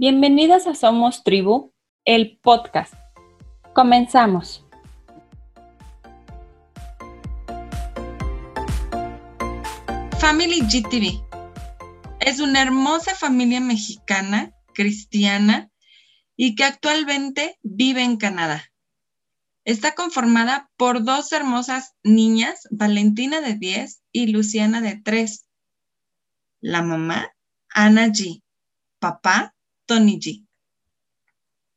Bienvenidas 0.00 0.66
a 0.66 0.74
Somos 0.74 1.24
Tribu, 1.24 1.74
el 2.06 2.38
podcast. 2.38 2.94
Comenzamos. 3.74 4.64
Family 10.18 10.60
GTV 10.62 11.22
es 12.18 12.40
una 12.40 12.62
hermosa 12.62 13.14
familia 13.14 13.60
mexicana, 13.60 14.54
cristiana 14.72 15.70
y 16.34 16.54
que 16.54 16.64
actualmente 16.64 17.58
vive 17.62 18.02
en 18.02 18.16
Canadá. 18.16 18.72
Está 19.66 19.94
conformada 19.94 20.70
por 20.78 21.04
dos 21.04 21.30
hermosas 21.32 21.94
niñas, 22.02 22.66
Valentina 22.70 23.42
de 23.42 23.54
10 23.54 24.00
y 24.12 24.28
Luciana 24.28 24.80
de 24.80 24.96
3. 24.96 25.46
La 26.62 26.80
mamá, 26.80 27.34
Ana 27.68 28.06
G. 28.06 28.42
Papá, 28.98 29.54
Tony 29.90 30.20
G. 30.20 30.46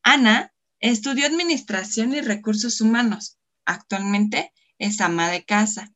Ana 0.03 0.53
estudió 0.79 1.25
Administración 1.25 2.13
y 2.13 2.21
Recursos 2.21 2.79
Humanos. 2.79 3.39
Actualmente 3.65 4.53
es 4.77 5.01
ama 5.01 5.31
de 5.31 5.43
casa. 5.43 5.91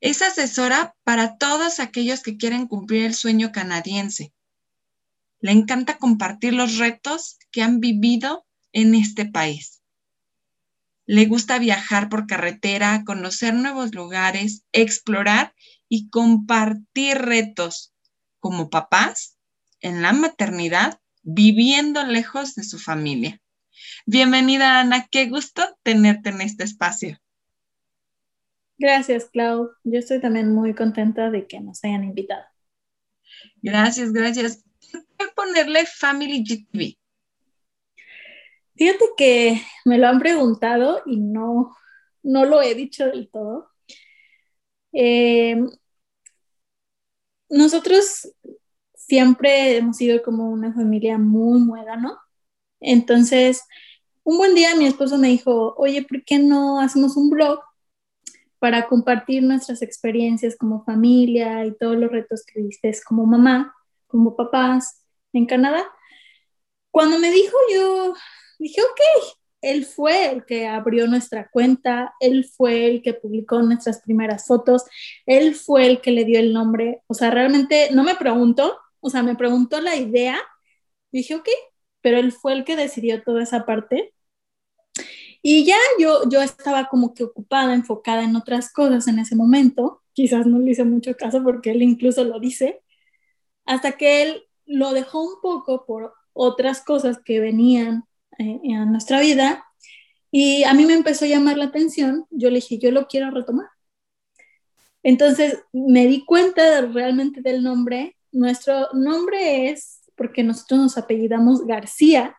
Es 0.00 0.22
asesora 0.22 0.96
para 1.04 1.36
todos 1.36 1.78
aquellos 1.78 2.22
que 2.22 2.38
quieren 2.38 2.68
cumplir 2.68 3.04
el 3.04 3.14
sueño 3.14 3.52
canadiense. 3.52 4.32
Le 5.40 5.52
encanta 5.52 5.98
compartir 5.98 6.54
los 6.54 6.78
retos 6.78 7.36
que 7.50 7.60
han 7.60 7.78
vivido 7.78 8.46
en 8.72 8.94
este 8.94 9.26
país. 9.26 9.82
Le 11.04 11.26
gusta 11.26 11.58
viajar 11.58 12.08
por 12.08 12.26
carretera, 12.26 13.04
conocer 13.04 13.52
nuevos 13.52 13.94
lugares, 13.94 14.64
explorar 14.72 15.54
y 15.86 16.08
compartir 16.08 17.18
retos 17.18 17.92
como 18.38 18.70
papás 18.70 19.29
en 19.80 20.02
la 20.02 20.12
maternidad 20.12 21.00
viviendo 21.22 22.04
lejos 22.04 22.54
de 22.54 22.64
su 22.64 22.78
familia. 22.78 23.40
Bienvenida, 24.06 24.80
Ana. 24.80 25.06
Qué 25.10 25.28
gusto 25.28 25.62
tenerte 25.82 26.30
en 26.30 26.40
este 26.40 26.64
espacio. 26.64 27.18
Gracias, 28.78 29.26
Clau. 29.26 29.70
Yo 29.84 29.98
estoy 29.98 30.20
también 30.20 30.54
muy 30.54 30.74
contenta 30.74 31.30
de 31.30 31.46
que 31.46 31.60
nos 31.60 31.84
hayan 31.84 32.04
invitado. 32.04 32.44
Gracias, 33.62 34.12
gracias. 34.12 34.64
Voy 34.92 35.28
a 35.28 35.34
ponerle 35.34 35.84
Family 35.86 36.42
GTV. 36.42 36.96
Fíjate 38.76 39.04
que 39.16 39.62
me 39.84 39.98
lo 39.98 40.06
han 40.06 40.18
preguntado 40.18 41.02
y 41.04 41.18
no, 41.18 41.76
no 42.22 42.46
lo 42.46 42.62
he 42.62 42.74
dicho 42.74 43.04
del 43.04 43.28
todo. 43.30 43.70
Eh, 44.92 45.62
nosotros 47.50 48.32
siempre 49.10 49.76
hemos 49.76 49.96
sido 49.96 50.22
como 50.22 50.50
una 50.50 50.72
familia 50.72 51.18
muy 51.18 51.58
muégano. 51.58 52.16
Entonces, 52.78 53.64
un 54.22 54.38
buen 54.38 54.54
día 54.54 54.76
mi 54.76 54.86
esposo 54.86 55.18
me 55.18 55.26
dijo, 55.26 55.74
oye, 55.76 56.06
¿por 56.08 56.22
qué 56.24 56.38
no 56.38 56.80
hacemos 56.80 57.16
un 57.16 57.28
blog 57.28 57.58
para 58.60 58.86
compartir 58.86 59.42
nuestras 59.42 59.82
experiencias 59.82 60.56
como 60.56 60.84
familia 60.84 61.66
y 61.66 61.76
todos 61.76 61.96
los 61.96 62.08
retos 62.08 62.44
que 62.46 62.62
viste 62.62 62.92
como 63.04 63.26
mamá, 63.26 63.74
como 64.06 64.36
papás 64.36 65.02
en 65.32 65.44
Canadá? 65.46 65.84
Cuando 66.92 67.18
me 67.18 67.32
dijo, 67.32 67.56
yo 67.74 68.14
dije, 68.60 68.80
ok, 68.80 69.00
él 69.60 69.86
fue 69.86 70.30
el 70.30 70.44
que 70.44 70.68
abrió 70.68 71.08
nuestra 71.08 71.50
cuenta, 71.50 72.14
él 72.20 72.44
fue 72.44 72.86
el 72.86 73.02
que 73.02 73.14
publicó 73.14 73.60
nuestras 73.60 74.02
primeras 74.02 74.46
fotos, 74.46 74.84
él 75.26 75.56
fue 75.56 75.86
el 75.88 76.00
que 76.00 76.12
le 76.12 76.24
dio 76.24 76.38
el 76.38 76.52
nombre. 76.52 77.02
O 77.08 77.14
sea, 77.14 77.32
realmente 77.32 77.88
no 77.92 78.04
me 78.04 78.14
preguntó, 78.14 78.78
o 79.00 79.10
sea, 79.10 79.22
me 79.22 79.36
preguntó 79.36 79.80
la 79.80 79.96
idea, 79.96 80.38
dije, 81.12 81.34
ok, 81.34 81.48
pero 82.00 82.18
él 82.18 82.32
fue 82.32 82.52
el 82.52 82.64
que 82.64 82.76
decidió 82.76 83.22
toda 83.22 83.42
esa 83.42 83.66
parte. 83.66 84.14
Y 85.42 85.64
ya 85.64 85.76
yo, 85.98 86.28
yo 86.28 86.42
estaba 86.42 86.88
como 86.88 87.14
que 87.14 87.24
ocupada, 87.24 87.74
enfocada 87.74 88.24
en 88.24 88.36
otras 88.36 88.72
cosas 88.72 89.08
en 89.08 89.18
ese 89.18 89.36
momento. 89.36 90.02
Quizás 90.12 90.46
no 90.46 90.58
le 90.58 90.72
hice 90.72 90.84
mucho 90.84 91.14
caso 91.16 91.42
porque 91.42 91.70
él 91.70 91.82
incluso 91.82 92.24
lo 92.24 92.40
dice. 92.40 92.82
Hasta 93.64 93.92
que 93.92 94.22
él 94.22 94.42
lo 94.66 94.92
dejó 94.92 95.22
un 95.22 95.40
poco 95.40 95.86
por 95.86 96.14
otras 96.32 96.82
cosas 96.82 97.18
que 97.24 97.40
venían 97.40 98.04
eh, 98.38 98.60
en 98.62 98.92
nuestra 98.92 99.20
vida. 99.20 99.64
Y 100.30 100.64
a 100.64 100.74
mí 100.74 100.86
me 100.86 100.94
empezó 100.94 101.24
a 101.24 101.28
llamar 101.28 101.56
la 101.58 101.66
atención. 101.66 102.26
Yo 102.30 102.50
le 102.50 102.56
dije, 102.56 102.78
yo 102.78 102.90
lo 102.90 103.06
quiero 103.06 103.30
retomar. 103.30 103.68
Entonces 105.02 105.62
me 105.72 106.06
di 106.06 106.24
cuenta 106.24 106.82
realmente 106.82 107.40
del 107.40 107.62
nombre 107.62 108.16
nuestro 108.32 108.88
nombre 108.92 109.70
es, 109.70 110.00
porque 110.16 110.42
nosotros 110.42 110.80
nos 110.80 110.98
apellidamos 110.98 111.66
García, 111.66 112.36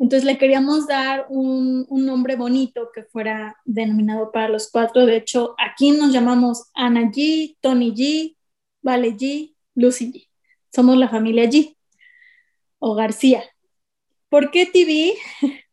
entonces 0.00 0.24
le 0.24 0.38
queríamos 0.38 0.86
dar 0.86 1.26
un, 1.28 1.86
nombre 1.90 2.34
bonito 2.34 2.88
que 2.92 3.04
fuera 3.04 3.58
denominado 3.66 4.32
para 4.32 4.48
los 4.48 4.70
cuatro. 4.70 5.04
De 5.04 5.16
hecho, 5.16 5.54
aquí 5.58 5.90
nos 5.92 6.10
llamamos 6.10 6.70
Ana 6.74 7.02
G, 7.10 7.58
Tony 7.60 7.94
G, 7.94 8.36
Vale 8.80 9.14
G, 9.14 9.54
Lucy 9.74 10.10
G. 10.10 10.28
Somos 10.74 10.96
la 10.96 11.10
familia 11.10 11.44
G 11.44 11.76
o 12.78 12.94
García. 12.94 13.42
¿Por 14.30 14.50
qué 14.50 14.64
TV? 14.64 15.12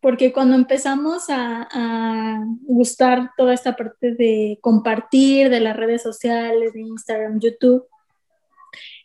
Porque 0.00 0.30
cuando 0.30 0.56
empezamos 0.56 1.30
a, 1.30 1.66
a, 1.72 2.44
gustar 2.60 3.30
toda 3.34 3.54
esta 3.54 3.76
parte 3.76 4.14
de 4.14 4.58
compartir 4.60 5.48
de 5.48 5.60
las 5.60 5.74
redes 5.74 6.02
sociales, 6.02 6.74
de 6.74 6.82
Instagram, 6.82 7.40
YouTube, 7.40 7.86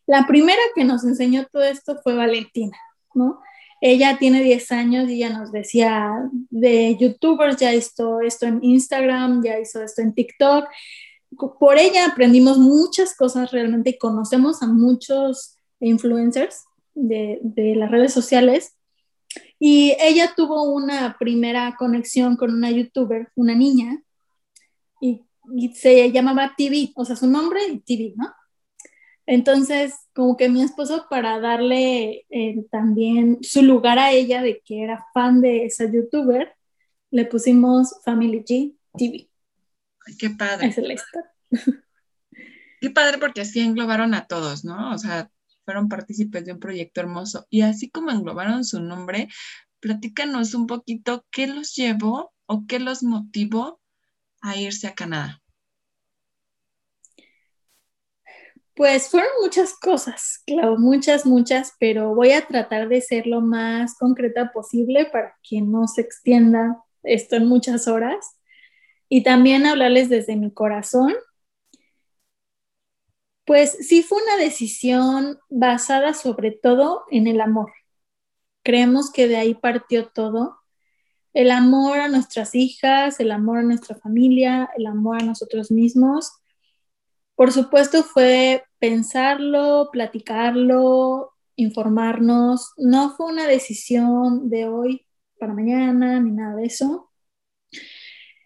la 0.08 0.26
primera 0.28 0.62
que 0.76 0.84
nos 0.84 1.04
enseñó 1.04 1.46
todo 1.52 1.64
esto 1.64 2.00
fue 2.04 2.16
Valentina, 2.16 2.78
¿no? 3.14 3.42
Ella 3.82 4.18
tiene 4.18 4.42
10 4.42 4.72
años 4.72 5.10
y 5.10 5.16
ella 5.16 5.38
nos 5.38 5.52
decía 5.52 6.30
de 6.50 6.98
youtubers, 7.00 7.58
ya 7.58 7.74
hizo 7.74 8.22
esto 8.22 8.46
en 8.46 8.64
Instagram, 8.64 9.44
ya 9.44 9.60
hizo 9.60 9.84
esto 9.84 10.02
en 10.02 10.14
TikTok. 10.14 10.66
Por 11.60 11.78
ella 11.78 12.08
aprendimos 12.08 12.58
muchas 12.58 13.16
cosas 13.16 13.52
realmente 13.52 13.92
y 13.92 13.98
conocemos 13.98 14.64
a 14.64 14.68
muchos 14.68 15.58
influencers 15.80 16.64
de, 16.94 17.40
las 17.76 17.92
redes 17.92 18.14
sociales. 18.14 18.76
Y 19.60 19.96
ella 20.00 20.34
tuvo 20.36 20.64
una 20.64 21.18
primera 21.20 21.76
conexión 21.78 22.38
con 22.38 22.54
una 22.54 22.72
youtuber, 22.72 23.30
una 23.36 23.56
niña, 23.56 24.02
y, 25.02 25.22
se 25.76 26.12
llamaba 26.12 26.54
TV, 26.58 26.92
o 26.96 27.06
sea, 27.06 27.16
su 27.16 27.28
nombre 27.28 27.60
TV, 27.86 28.14
¿no? 28.16 28.34
Entonces, 29.28 29.96
como 30.14 30.38
que 30.38 30.50
mi 30.50 30.62
esposo, 30.62 31.08
para 31.10 31.40
darle 31.40 32.26
eh, 32.30 32.66
también 32.72 33.40
su 33.42 33.64
lugar 33.64 33.98
a 33.98 34.12
ella 34.12 34.42
de 34.42 34.62
que 34.64 34.84
era 34.84 35.06
fan 35.14 35.42
de 35.42 35.66
esa 35.66 35.92
youtuber, 35.92 36.56
le 37.10 37.26
pusimos 37.26 37.96
Family 38.04 38.44
G 38.44 38.76
TV. 38.98 39.30
Ay, 40.06 40.18
qué 40.18 40.30
padre. 40.30 40.68
Es 40.68 40.78
historia. 40.78 41.32
Qué 42.82 42.92
padre 42.92 43.18
porque 43.18 43.42
así 43.42 43.62
englobaron 43.62 44.14
a 44.14 44.28
todos, 44.28 44.64
¿no? 44.64 44.94
O 44.94 44.98
sea, 45.00 45.32
fueron 45.64 45.90
partícipes 45.90 46.46
de 46.46 46.54
un 46.54 46.60
proyecto 46.60 47.02
hermoso. 47.02 47.48
Y 47.50 47.62
así 47.62 47.90
como 47.90 48.12
englobaron 48.12 48.64
su 48.64 48.80
nombre, 48.80 49.28
platícanos 49.80 50.54
un 50.54 50.68
poquito 50.68 51.26
qué 51.32 51.48
los 51.48 51.74
llevó 51.74 52.32
o 52.46 52.66
qué 52.68 52.80
los 52.80 53.02
motivó 53.02 53.82
a 54.42 54.56
irse 54.58 54.88
a 54.88 54.94
Canadá. 54.94 55.42
Pues 58.76 59.08
fueron 59.10 59.30
muchas 59.42 59.74
cosas, 59.74 60.44
claro, 60.46 60.78
muchas, 60.78 61.26
muchas, 61.26 61.74
pero 61.80 62.14
voy 62.14 62.34
a 62.34 62.46
tratar 62.46 62.90
de 62.90 63.00
ser 63.00 63.26
lo 63.26 63.40
más 63.40 63.98
concreta 63.98 64.52
posible 64.52 65.06
para 65.06 65.34
que 65.42 65.62
no 65.62 65.88
se 65.88 66.02
extienda 66.02 66.84
esto 67.02 67.38
en 67.38 67.48
muchas 67.48 67.88
horas 67.88 68.36
y 69.08 69.24
también 69.24 69.66
hablarles 69.66 70.10
desde 70.10 70.36
mi 70.36 70.52
corazón. 70.52 71.14
Pues 73.46 73.78
sí 73.80 74.04
fue 74.04 74.22
una 74.22 74.44
decisión 74.44 75.40
basada 75.50 76.14
sobre 76.14 76.52
todo 76.52 77.06
en 77.12 77.28
el 77.28 77.40
amor. 77.40 77.72
Creemos 78.62 79.10
que 79.10 79.30
de 79.30 79.38
ahí 79.38 79.54
partió 79.54 80.10
todo. 80.10 80.58
El 81.34 81.52
amor 81.52 82.00
a 82.00 82.10
nuestras 82.10 82.54
hijas, 82.56 83.22
el 83.22 83.32
amor 83.32 83.60
a 83.60 83.64
nuestra 83.64 83.96
familia, 83.96 84.70
el 84.76 84.86
amor 84.86 85.22
a 85.22 85.26
nosotros 85.26 85.72
mismos 85.72 86.34
por 87.36 87.52
supuesto 87.52 88.04
fue 88.04 88.64
pensarlo, 88.80 89.90
platicarlo, 89.92 91.34
informarnos. 91.56 92.74
No 92.78 93.12
fue 93.16 93.28
una 93.28 93.46
decisión 93.46 94.50
de 94.50 94.68
hoy 94.68 95.06
para 95.40 95.54
mañana 95.54 96.20
ni 96.20 96.32
nada 96.32 96.56
de 96.56 96.66
eso. 96.66 97.12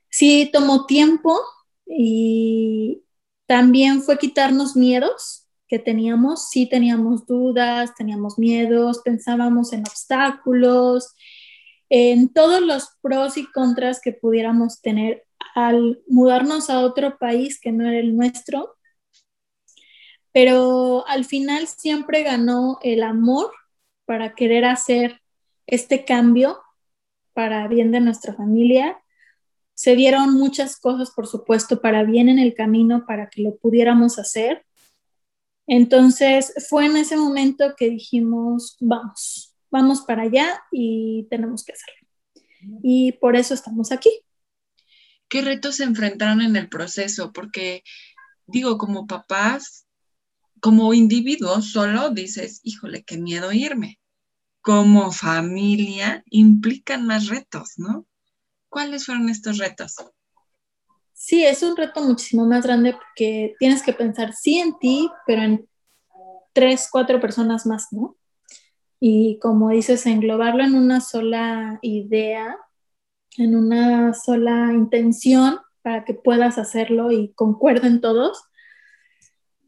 Sí 0.09 0.50
tomó 0.51 0.86
tiempo 0.86 1.39
y 1.86 3.03
también 3.45 4.01
fue 4.01 4.18
quitarnos 4.18 4.75
miedos 4.75 5.47
que 5.68 5.77
teníamos. 5.77 6.50
Sí 6.50 6.68
teníamos 6.68 7.27
dudas, 7.27 7.94
teníamos 7.95 8.39
miedos, 8.39 9.01
pensábamos 9.06 9.71
en 9.71 9.81
obstáculos, 9.81 11.15
en 11.89 12.30
todos 12.33 12.62
los 12.62 12.89
pros 13.01 13.38
y 13.38 13.45
contras 13.51 14.01
que 14.01 14.13
pudiéramos 14.13 14.81
tener 14.81 15.25
al 15.56 16.01
mudarnos 16.07 16.69
a 16.69 16.81
otro 16.81 17.18
país 17.18 17.59
que 17.59 17.71
no 17.71 17.88
era 17.88 18.00
el 18.00 18.15
nuestro 18.15 18.79
pero 20.41 21.06
al 21.06 21.25
final 21.25 21.68
siempre 21.68 22.24
ganó 22.24 22.80
el 22.81 23.03
amor 23.03 23.51
para 24.06 24.36
querer 24.36 24.63
hacer 24.63 25.21
este 25.68 26.06
cambio 26.06 26.62
para 27.33 27.68
bien 27.68 27.91
de 27.91 28.00
nuestra 28.00 28.33
familia. 28.33 28.97
Se 29.74 29.97
dieron 29.97 30.36
muchas 30.36 30.80
cosas, 30.80 31.12
por 31.12 31.27
supuesto, 31.27 31.81
para 31.81 32.06
bien 32.06 32.30
en 32.30 32.39
el 32.39 32.53
camino, 32.53 33.06
para 33.06 33.30
que 33.30 33.41
lo 33.41 33.57
pudiéramos 33.57 34.18
hacer. 34.18 34.65
Entonces 35.68 36.53
fue 36.69 36.85
en 36.85 36.95
ese 36.95 37.18
momento 37.18 37.75
que 37.75 37.89
dijimos, 37.89 38.77
vamos, 38.80 39.57
vamos 39.69 40.03
para 40.03 40.21
allá 40.21 40.63
y 40.71 41.27
tenemos 41.30 41.65
que 41.65 41.74
hacerlo. 41.74 42.07
Y 42.81 43.12
por 43.12 43.35
eso 43.35 43.53
estamos 43.53 43.92
aquí. 43.92 44.21
¿Qué 45.27 45.42
retos 45.42 45.75
se 45.75 45.83
enfrentaron 45.83 46.42
en 46.42 46.56
el 46.56 46.69
proceso? 46.69 47.33
Porque 47.33 47.83
digo, 48.47 48.77
como 48.77 49.06
papás, 49.06 49.85
como 50.61 50.94
individuos, 50.94 51.71
solo 51.71 52.09
dices, 52.09 52.61
híjole, 52.63 53.03
qué 53.03 53.17
miedo 53.17 53.51
irme. 53.51 54.00
Como 54.61 55.11
familia 55.11 56.23
implican 56.29 57.06
más 57.06 57.27
retos, 57.27 57.73
¿no? 57.77 58.06
¿Cuáles 58.69 59.06
fueron 59.06 59.29
estos 59.29 59.57
retos? 59.57 59.95
Sí, 61.13 61.45
es 61.45 61.63
un 61.63 61.75
reto 61.75 62.01
muchísimo 62.01 62.45
más 62.45 62.65
grande 62.65 62.94
porque 62.94 63.56
tienes 63.59 63.83
que 63.83 63.94
pensar 63.94 64.33
sí 64.33 64.57
en 64.59 64.77
ti, 64.79 65.09
pero 65.27 65.41
en 65.41 65.69
tres, 66.53 66.88
cuatro 66.91 67.19
personas 67.19 67.65
más, 67.65 67.88
¿no? 67.91 68.15
Y 69.00 69.39
como 69.39 69.69
dices, 69.69 70.06
englobarlo 70.06 70.63
en 70.63 70.75
una 70.75 71.01
sola 71.01 71.79
idea, 71.81 72.57
en 73.38 73.56
una 73.56 74.13
sola 74.13 74.71
intención 74.73 75.59
para 75.81 76.03
que 76.06 76.13
puedas 76.13 76.57
hacerlo 76.57 77.11
y 77.11 77.33
concuerden 77.33 78.01
todos. 78.01 78.44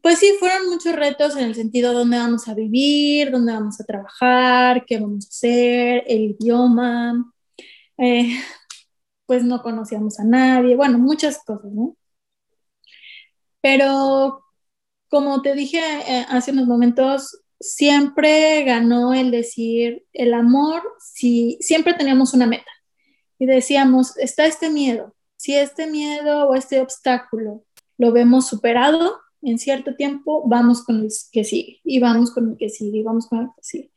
Pues 0.02 0.18
sí, 0.18 0.34
fueron 0.40 0.68
muchos 0.68 0.96
retos 0.96 1.36
en 1.36 1.44
el 1.44 1.54
sentido 1.54 1.90
de 1.90 1.98
dónde 1.98 2.18
vamos 2.18 2.48
a 2.48 2.54
vivir, 2.54 3.30
dónde 3.30 3.52
vamos 3.52 3.80
a 3.80 3.84
trabajar, 3.84 4.84
qué 4.84 4.98
vamos 4.98 5.26
a 5.26 5.28
hacer, 5.28 6.02
el 6.08 6.36
idioma. 6.40 7.32
Eh, 7.98 8.36
pues 9.26 9.44
no 9.44 9.62
conocíamos 9.62 10.18
a 10.18 10.24
nadie, 10.24 10.74
bueno, 10.74 10.98
muchas 10.98 11.38
cosas, 11.44 11.70
¿no? 11.72 11.96
Pero 13.60 14.44
como 15.08 15.40
te 15.40 15.54
dije 15.54 15.78
eh, 15.78 16.26
hace 16.28 16.50
unos 16.50 16.66
momentos, 16.66 17.40
siempre 17.60 18.64
ganó 18.64 19.14
el 19.14 19.30
decir 19.30 20.04
el 20.12 20.34
amor, 20.34 20.82
si 20.98 21.58
siempre 21.60 21.94
teníamos 21.94 22.34
una 22.34 22.46
meta 22.46 22.70
y 23.38 23.46
decíamos, 23.46 24.16
está 24.18 24.46
este 24.46 24.68
miedo, 24.68 25.14
si 25.36 25.54
este 25.54 25.86
miedo 25.86 26.48
o 26.48 26.54
este 26.56 26.80
obstáculo 26.80 27.64
lo 27.98 28.12
vemos 28.12 28.48
superado 28.48 29.20
en 29.42 29.58
cierto 29.58 29.94
tiempo, 29.96 30.42
vamos 30.46 30.84
con 30.84 31.00
el 31.00 31.08
que 31.32 31.44
sigue 31.44 31.80
y 31.84 31.98
vamos 31.98 32.32
con 32.32 32.52
el 32.52 32.56
que 32.56 32.68
sigue 32.68 32.98
y 32.98 33.02
vamos 33.02 33.26
con 33.26 33.40
el 33.40 33.46
que 33.56 33.62
sigue. 33.62 33.90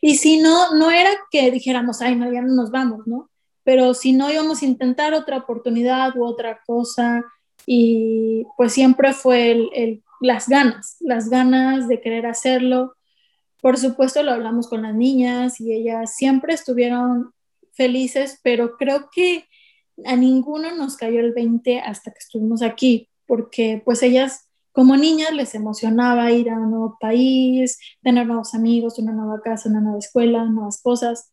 Y 0.00 0.16
si 0.16 0.38
no, 0.38 0.74
no 0.74 0.90
era 0.90 1.10
que 1.30 1.50
dijéramos, 1.50 2.00
ay, 2.00 2.14
no, 2.14 2.32
ya 2.32 2.40
no 2.42 2.54
nos 2.54 2.70
vamos, 2.70 3.06
¿no? 3.06 3.30
Pero 3.64 3.94
si 3.94 4.12
no 4.12 4.30
íbamos 4.30 4.62
a 4.62 4.66
intentar 4.66 5.12
otra 5.12 5.38
oportunidad 5.38 6.16
u 6.16 6.24
otra 6.24 6.60
cosa 6.64 7.24
y 7.66 8.46
pues 8.56 8.72
siempre 8.72 9.12
fue 9.12 9.50
el, 9.50 10.02
las 10.20 10.48
ganas, 10.48 10.96
las 11.00 11.28
ganas 11.28 11.88
de 11.88 12.00
querer 12.00 12.26
hacerlo. 12.26 12.94
Por 13.60 13.76
supuesto 13.76 14.22
lo 14.22 14.32
hablamos 14.32 14.68
con 14.68 14.82
las 14.82 14.94
niñas 14.94 15.60
y 15.60 15.72
ellas 15.72 16.14
siempre 16.14 16.54
estuvieron 16.54 17.32
felices, 17.72 18.40
pero 18.42 18.76
creo 18.76 19.10
que 19.12 19.46
a 20.04 20.16
ninguno 20.16 20.74
nos 20.74 20.96
cayó 20.96 21.20
el 21.20 21.32
20 21.32 21.80
hasta 21.80 22.12
que 22.12 22.18
estuvimos 22.18 22.62
aquí, 22.62 23.08
porque 23.26 23.82
pues 23.84 24.02
ellas 24.02 24.47
como 24.78 24.96
niñas 24.96 25.32
les 25.32 25.56
emocionaba 25.56 26.30
ir 26.30 26.50
a 26.50 26.56
un 26.56 26.70
nuevo 26.70 26.96
país, 27.00 27.80
tener 28.00 28.28
nuevos 28.28 28.54
amigos, 28.54 29.00
una 29.00 29.10
nueva 29.10 29.40
casa, 29.42 29.68
una 29.68 29.80
nueva 29.80 29.98
escuela, 29.98 30.44
nuevas 30.44 30.80
cosas. 30.80 31.32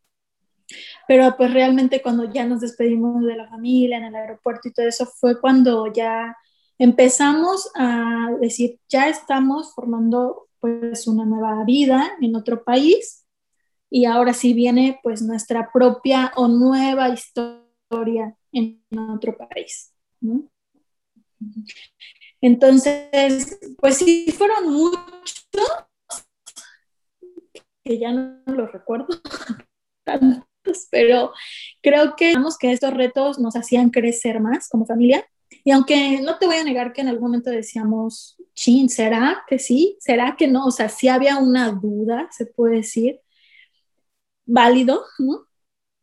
Pero 1.07 1.38
pues 1.38 1.53
realmente 1.53 2.01
cuando 2.01 2.24
ya 2.33 2.44
nos 2.47 2.62
despedimos 2.62 3.24
de 3.24 3.36
la 3.36 3.47
familia 3.47 4.00
en 4.00 4.06
el 4.06 4.15
aeropuerto 4.15 4.68
y 4.68 4.74
todo 4.74 4.88
eso 4.88 5.06
fue 5.06 5.39
cuando 5.39 5.94
ya 5.94 6.36
empezamos 6.80 7.69
a 7.75 8.31
decir, 8.42 8.80
ya 8.89 9.09
estamos 9.09 9.75
formando 9.75 10.47
pues 10.59 11.06
una 11.06 11.24
nueva 11.24 11.63
vida 11.65 12.13
en 12.21 12.36
otro 12.36 12.63
país 12.63 13.27
y 13.92 14.06
ahora 14.06 14.33
sí 14.33 14.56
viene 14.56 15.00
pues 15.03 15.21
nuestra 15.21 15.69
propia 15.71 16.31
o 16.36 16.47
nueva 16.47 17.09
historia 17.09 18.36
en 18.51 18.81
otro 19.12 19.38
país. 19.38 19.94
Entonces, 22.45 23.57
pues 23.80 23.97
sí, 23.97 24.31
fueron 24.38 24.71
muchos, 24.71 25.01
que 27.83 27.97
ya 27.97 28.12
no 28.12 28.39
los 28.45 28.71
recuerdo 28.71 29.07
tantos, 30.03 30.88
pero 30.92 31.31
creo 31.81 32.15
que, 32.15 32.36
que 32.59 32.71
estos 32.71 32.94
retos 32.94 33.39
nos 33.39 33.56
hacían 33.56 33.89
crecer 33.89 34.42
más 34.42 34.69
como 34.69 34.86
familia 34.86 35.25
y 35.63 35.71
aunque 35.71 36.21
no 36.21 36.38
te 36.38 36.45
voy 36.45 36.57
a 36.57 36.63
negar 36.63 36.94
que 36.94 37.01
en 37.01 37.07
algún 37.07 37.30
momento 37.30 37.50
decíamos, 37.50 38.38
chin, 38.53 38.89
¿será 38.89 39.44
que 39.47 39.57
sí? 39.57 39.97
¿Será 40.00 40.36
que 40.38 40.47
no? 40.47 40.68
O 40.68 40.71
sea, 40.71 40.88
sí 40.88 41.07
había 41.07 41.38
una 41.38 41.71
duda, 41.71 42.27
se 42.30 42.45
puede 42.45 42.75
decir, 42.75 43.21
válido, 44.45 45.03
¿no? 45.18 45.47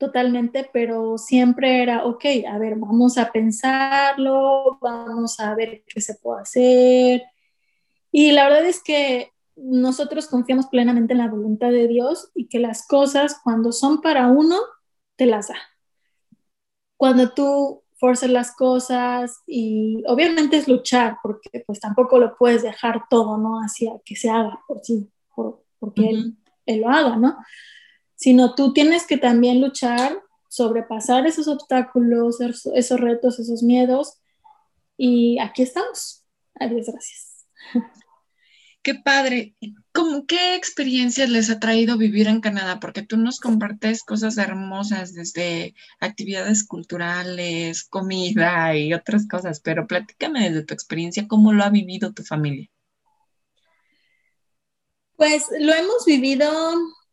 Totalmente, 0.02 0.68
pero 0.72 1.16
siempre 1.16 1.80
era, 1.80 2.04
ok, 2.04 2.24
a 2.50 2.58
ver, 2.58 2.74
vamos 2.74 3.18
a 3.18 3.30
pensarlo, 3.30 4.76
vamos 4.80 5.38
a 5.38 5.54
ver 5.54 5.84
qué 5.86 6.00
se 6.00 6.16
puede 6.16 6.42
hacer. 6.42 7.22
Y 8.10 8.32
la 8.32 8.48
verdad 8.48 8.66
es 8.66 8.82
que 8.82 9.30
nosotros 9.54 10.26
confiamos 10.26 10.66
plenamente 10.66 11.12
en 11.12 11.20
la 11.20 11.28
voluntad 11.28 11.70
de 11.70 11.86
Dios 11.86 12.32
y 12.34 12.48
que 12.48 12.58
las 12.58 12.84
cosas 12.84 13.40
cuando 13.44 13.70
son 13.70 14.00
para 14.00 14.26
uno, 14.26 14.58
te 15.14 15.26
las 15.26 15.46
da. 15.46 15.56
Cuando 16.96 17.32
tú 17.32 17.84
forzar 17.94 18.30
las 18.30 18.56
cosas 18.56 19.40
y 19.46 20.02
obviamente 20.08 20.56
es 20.56 20.66
luchar 20.66 21.18
porque 21.22 21.62
pues 21.64 21.78
tampoco 21.78 22.18
lo 22.18 22.36
puedes 22.36 22.64
dejar 22.64 23.04
todo, 23.08 23.38
¿no? 23.38 23.60
Hacia 23.60 23.92
que 24.04 24.16
se 24.16 24.28
haga 24.28 24.58
por 24.66 24.80
sí, 24.80 25.08
porque 25.78 26.10
él, 26.10 26.36
él, 26.66 26.80
lo 26.80 26.88
haga, 26.88 27.14
¿no? 27.14 27.36
Sino 28.22 28.54
tú 28.54 28.72
tienes 28.72 29.04
que 29.04 29.16
también 29.16 29.60
luchar, 29.60 30.16
sobrepasar 30.48 31.26
esos 31.26 31.48
obstáculos, 31.48 32.38
esos 32.40 33.00
retos, 33.00 33.40
esos 33.40 33.64
miedos 33.64 34.20
y 34.96 35.40
aquí 35.40 35.62
estamos. 35.62 36.24
Adiós, 36.54 36.86
gracias. 36.86 37.46
Qué 38.82 38.94
padre. 38.94 39.56
¿Cómo, 39.92 40.24
¿Qué 40.24 40.54
experiencias 40.54 41.28
les 41.30 41.50
ha 41.50 41.58
traído 41.58 41.98
vivir 41.98 42.28
en 42.28 42.40
Canadá? 42.40 42.78
Porque 42.78 43.02
tú 43.02 43.16
nos 43.16 43.40
compartes 43.40 44.04
cosas 44.04 44.38
hermosas 44.38 45.14
desde 45.14 45.74
actividades 45.98 46.64
culturales, 46.64 47.82
comida 47.82 48.76
y 48.76 48.94
otras 48.94 49.26
cosas, 49.26 49.58
pero 49.58 49.88
platícame 49.88 50.48
desde 50.48 50.64
tu 50.64 50.74
experiencia, 50.74 51.26
¿cómo 51.26 51.52
lo 51.52 51.64
ha 51.64 51.70
vivido 51.70 52.12
tu 52.12 52.22
familia? 52.22 52.68
Pues 55.16 55.46
lo 55.58 55.72
hemos 55.74 56.04
vivido, 56.06 56.48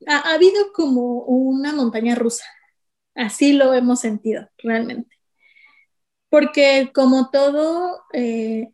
ha, 0.08 0.34
habido 0.34 0.72
como 0.74 1.24
una 1.24 1.74
montaña 1.74 2.15
rusa, 2.15 2.46
así 3.15 3.53
lo 3.53 3.74
hemos 3.74 4.00
sentido 4.00 4.48
realmente. 4.58 5.18
Porque 6.29 6.91
como 6.94 7.29
todo, 7.32 8.03
eh, 8.13 8.72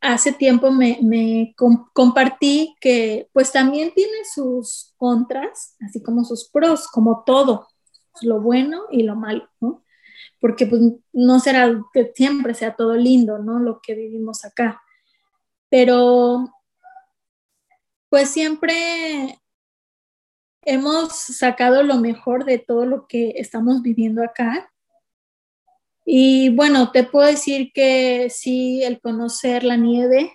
hace 0.00 0.32
tiempo 0.32 0.70
me, 0.70 1.54
compartí 1.92 2.74
que 2.80 3.28
pues 3.32 3.52
también 3.52 3.92
tiene 3.94 4.24
sus 4.32 4.94
contras, 4.96 5.76
así 5.86 6.02
como 6.02 6.24
sus 6.24 6.48
pros, 6.48 6.88
como 6.88 7.22
todo, 7.24 7.68
lo 8.22 8.40
bueno 8.40 8.84
y 8.90 9.02
lo 9.02 9.16
malo. 9.16 9.48
Porque 10.40 10.66
pues 10.66 10.80
no 11.12 11.38
será 11.38 11.70
que 11.92 12.12
siempre 12.14 12.54
sea 12.54 12.74
todo 12.74 12.96
lindo, 12.96 13.38
¿no? 13.38 13.58
Lo 13.58 13.80
que 13.80 13.94
vivimos 13.94 14.44
acá. 14.44 14.80
Pero 15.68 16.48
pues 18.08 18.30
siempre 18.30 19.40
hemos 20.62 21.12
sacado 21.14 21.82
lo 21.82 21.96
mejor 21.96 22.44
de 22.44 22.58
todo 22.58 22.86
lo 22.86 23.06
que 23.06 23.34
estamos 23.36 23.82
viviendo 23.82 24.22
acá 24.22 24.70
y 26.12 26.48
bueno, 26.48 26.90
te 26.90 27.04
puedo 27.04 27.28
decir 27.28 27.70
que 27.72 28.28
sí, 28.30 28.82
el 28.82 29.00
conocer 29.00 29.62
la 29.62 29.76
nieve 29.76 30.32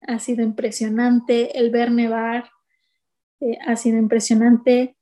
ha 0.00 0.18
sido 0.18 0.42
impresionante, 0.42 1.56
el 1.56 1.70
ver 1.70 1.92
nevar 1.92 2.50
eh, 3.38 3.56
ha 3.64 3.76
sido 3.76 3.98
impresionante. 3.98 4.96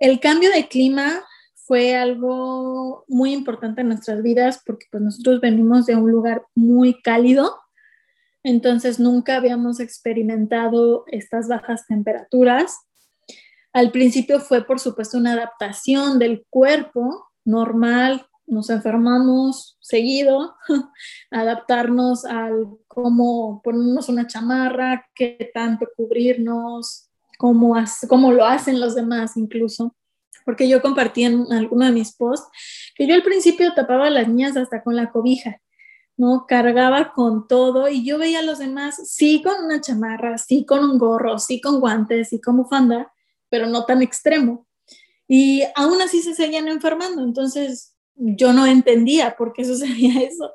El 0.00 0.20
cambio 0.20 0.50
de 0.50 0.68
clima 0.68 1.22
fue 1.54 1.94
algo 1.96 3.04
muy 3.08 3.34
importante 3.34 3.82
en 3.82 3.88
nuestras 3.88 4.22
vidas 4.22 4.62
porque 4.64 4.86
pues 4.90 5.02
nosotros 5.02 5.42
venimos 5.42 5.84
de 5.84 5.96
un 5.96 6.10
lugar 6.10 6.46
muy 6.54 7.02
cálido, 7.02 7.54
entonces 8.42 8.98
nunca 8.98 9.36
habíamos 9.36 9.80
experimentado 9.80 11.04
estas 11.08 11.46
bajas 11.46 11.86
temperaturas. 11.86 12.87
Al 13.78 13.92
principio 13.92 14.40
fue 14.40 14.64
por 14.64 14.80
supuesto 14.80 15.18
una 15.18 15.34
adaptación 15.34 16.18
del 16.18 16.44
cuerpo 16.50 17.28
normal 17.44 18.26
nos 18.48 18.70
enfermamos 18.70 19.76
seguido, 19.80 20.56
adaptarnos 21.30 22.24
al 22.24 22.66
cómo 22.88 23.60
ponernos 23.62 24.08
una 24.08 24.26
chamarra, 24.26 25.06
qué 25.14 25.52
tanto 25.54 25.86
cubrirnos, 25.96 27.08
cómo, 27.38 27.76
cómo 28.08 28.32
lo 28.32 28.44
hacen 28.44 28.80
los 28.80 28.96
demás 28.96 29.36
incluso. 29.36 29.94
Porque 30.44 30.68
yo 30.68 30.82
compartí 30.82 31.22
en 31.22 31.52
alguno 31.52 31.84
de 31.84 31.92
mis 31.92 32.16
posts 32.16 32.48
que 32.96 33.06
yo 33.06 33.14
al 33.14 33.22
principio 33.22 33.74
tapaba 33.74 34.08
a 34.08 34.10
las 34.10 34.26
niñas 34.26 34.56
hasta 34.56 34.82
con 34.82 34.96
la 34.96 35.12
cobija, 35.12 35.60
¿no? 36.16 36.46
Cargaba 36.48 37.12
con 37.12 37.46
todo 37.46 37.88
y 37.88 38.04
yo 38.04 38.18
veía 38.18 38.40
a 38.40 38.42
los 38.42 38.58
demás, 38.58 39.08
sí 39.08 39.40
con 39.40 39.66
una 39.66 39.80
chamarra, 39.80 40.36
sí 40.36 40.66
con 40.66 40.82
un 40.82 40.98
gorro, 40.98 41.38
sí 41.38 41.60
con 41.60 41.78
guantes, 41.78 42.30
sí 42.30 42.40
con 42.40 42.56
bufanda, 42.56 43.12
pero 43.48 43.66
no 43.66 43.84
tan 43.84 44.02
extremo. 44.02 44.66
Y 45.26 45.62
aún 45.74 46.00
así 46.00 46.22
se 46.22 46.34
seguían 46.34 46.68
enfermando, 46.68 47.22
entonces 47.22 47.94
yo 48.14 48.52
no 48.52 48.66
entendía 48.66 49.36
por 49.36 49.52
qué 49.52 49.64
sucedía 49.64 50.22
eso, 50.22 50.54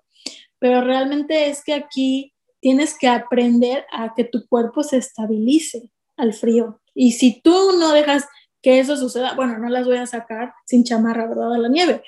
pero 0.59 0.81
realmente 0.81 1.49
es 1.49 1.63
que 1.63 1.73
aquí 1.73 2.33
tienes 2.59 2.97
que 2.97 3.07
aprender 3.07 3.85
a 3.91 4.13
que 4.15 4.23
tu 4.23 4.47
cuerpo 4.47 4.83
se 4.83 4.97
estabilice 4.97 5.91
al 6.15 6.33
frío. 6.33 6.81
Y 6.95 7.11
si 7.11 7.41
tú 7.41 7.51
no 7.77 7.91
dejas 7.91 8.25
que 8.61 8.79
eso 8.79 8.95
suceda, 8.95 9.35
bueno, 9.35 9.57
no 9.59 9.67
las 9.67 9.85
voy 9.85 9.97
a 9.97 10.07
sacar 10.07 10.53
sin 10.65 10.85
chamarra, 10.85 11.27
¿verdad? 11.27 11.53
A 11.53 11.57
la 11.57 11.67
nieve, 11.67 12.01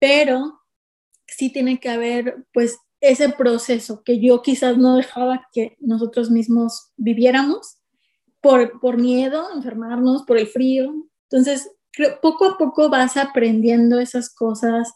pero 0.00 0.60
sí 1.26 1.52
tiene 1.52 1.78
que 1.78 1.88
haber 1.88 2.44
pues 2.52 2.78
ese 3.00 3.30
proceso 3.30 4.02
que 4.02 4.20
yo 4.20 4.42
quizás 4.42 4.76
no 4.76 4.96
dejaba 4.96 5.48
que 5.52 5.76
nosotros 5.80 6.30
mismos 6.30 6.90
viviéramos 6.96 7.79
por, 8.40 8.80
por 8.80 8.98
miedo 8.98 9.48
enfermarnos, 9.54 10.22
por 10.22 10.38
el 10.38 10.46
frío. 10.46 10.94
Entonces, 11.30 11.70
poco 12.22 12.46
a 12.46 12.58
poco 12.58 12.88
vas 12.88 13.16
aprendiendo 13.16 13.98
esas 13.98 14.32
cosas 14.34 14.92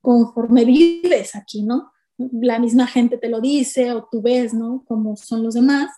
conforme 0.00 0.64
vives 0.64 1.34
aquí, 1.34 1.62
¿no? 1.62 1.92
La 2.18 2.58
misma 2.58 2.86
gente 2.86 3.18
te 3.18 3.28
lo 3.28 3.40
dice 3.40 3.92
o 3.92 4.08
tú 4.10 4.22
ves, 4.22 4.54
¿no? 4.54 4.84
Como 4.86 5.16
son 5.16 5.42
los 5.42 5.54
demás. 5.54 5.90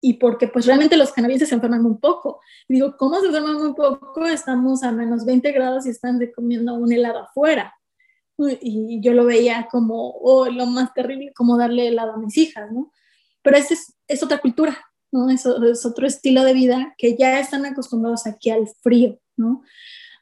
Y, 0.00 0.14
porque 0.14 0.48
pues 0.48 0.66
realmente 0.66 0.96
los 0.96 1.12
canadienses 1.12 1.50
se 1.50 1.54
enferman 1.54 1.82
muy 1.82 1.96
poco. 1.98 2.40
digo, 2.68 2.96
¿cómo 2.96 3.20
se 3.20 3.26
enferman 3.26 3.58
muy 3.58 3.74
poco? 3.74 4.26
Estamos 4.26 4.82
a 4.82 4.90
menos 4.90 5.24
20 5.24 5.52
grados 5.52 5.86
y 5.86 5.90
están 5.90 6.18
comiendo 6.34 6.74
un 6.74 6.92
helado 6.92 7.20
afuera. 7.20 7.74
Y 8.60 9.00
yo 9.00 9.12
lo 9.12 9.24
veía 9.24 9.68
como, 9.70 10.10
oh, 10.10 10.46
lo 10.46 10.66
más 10.66 10.92
terrible, 10.94 11.32
como 11.32 11.56
darle 11.56 11.88
helado 11.88 12.14
a 12.14 12.16
mis 12.16 12.36
hijas, 12.36 12.72
¿no? 12.72 12.90
Pero 13.42 13.56
es, 13.56 13.94
es 14.08 14.22
otra 14.22 14.38
cultura, 14.38 14.76
¿no? 15.12 15.30
Es, 15.30 15.46
es, 15.46 15.86
otro 15.86 16.06
estilo 16.06 16.42
de 16.42 16.54
vida 16.54 16.94
que 16.98 17.16
ya 17.16 17.38
están 17.38 17.64
acostumbrados 17.64 18.26
aquí 18.26 18.50
al 18.50 18.66
frío, 18.82 19.18
¿no? 19.36 19.62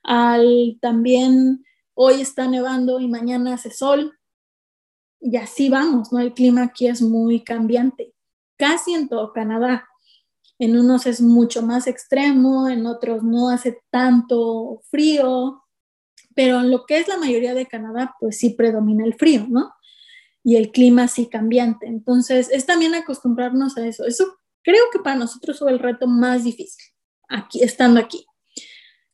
Al 0.02 0.78
también 0.80 1.64
hoy 1.94 2.20
está 2.20 2.48
nevando 2.48 3.00
y 3.00 3.08
mañana 3.08 3.54
hace 3.54 3.70
sol, 3.70 4.18
y 5.20 5.36
así 5.36 5.68
vamos, 5.68 6.12
¿no? 6.12 6.18
El 6.18 6.32
clima 6.32 6.62
aquí 6.64 6.86
es 6.86 7.02
muy 7.02 7.44
cambiante, 7.44 8.14
casi 8.56 8.94
en 8.94 9.08
todo 9.08 9.32
Canadá. 9.32 9.86
En 10.58 10.78
unos 10.78 11.06
es 11.06 11.20
mucho 11.20 11.62
más 11.62 11.86
extremo, 11.86 12.68
en 12.68 12.86
otros 12.86 13.22
no 13.22 13.48
hace 13.48 13.80
tanto 13.90 14.82
frío, 14.90 15.62
pero 16.34 16.60
en 16.60 16.70
lo 16.70 16.84
que 16.84 16.98
es 16.98 17.08
la 17.08 17.18
mayoría 17.18 17.54
de 17.54 17.66
Canadá, 17.66 18.14
pues 18.20 18.38
sí 18.38 18.50
predomina 18.50 19.04
el 19.04 19.14
frío, 19.14 19.46
¿no? 19.48 19.72
Y 20.42 20.56
el 20.56 20.70
clima 20.70 21.08
sí 21.08 21.28
cambiante. 21.28 21.86
Entonces, 21.86 22.48
es 22.50 22.66
también 22.66 22.94
acostumbrarnos 22.94 23.76
a 23.76 23.86
eso. 23.86 24.04
Eso 24.04 24.39
creo 24.62 24.84
que 24.92 25.00
para 25.00 25.16
nosotros 25.16 25.58
fue 25.58 25.70
el 25.70 25.78
reto 25.78 26.06
más 26.06 26.44
difícil, 26.44 26.84
aquí, 27.28 27.62
estando 27.62 28.00
aquí. 28.00 28.26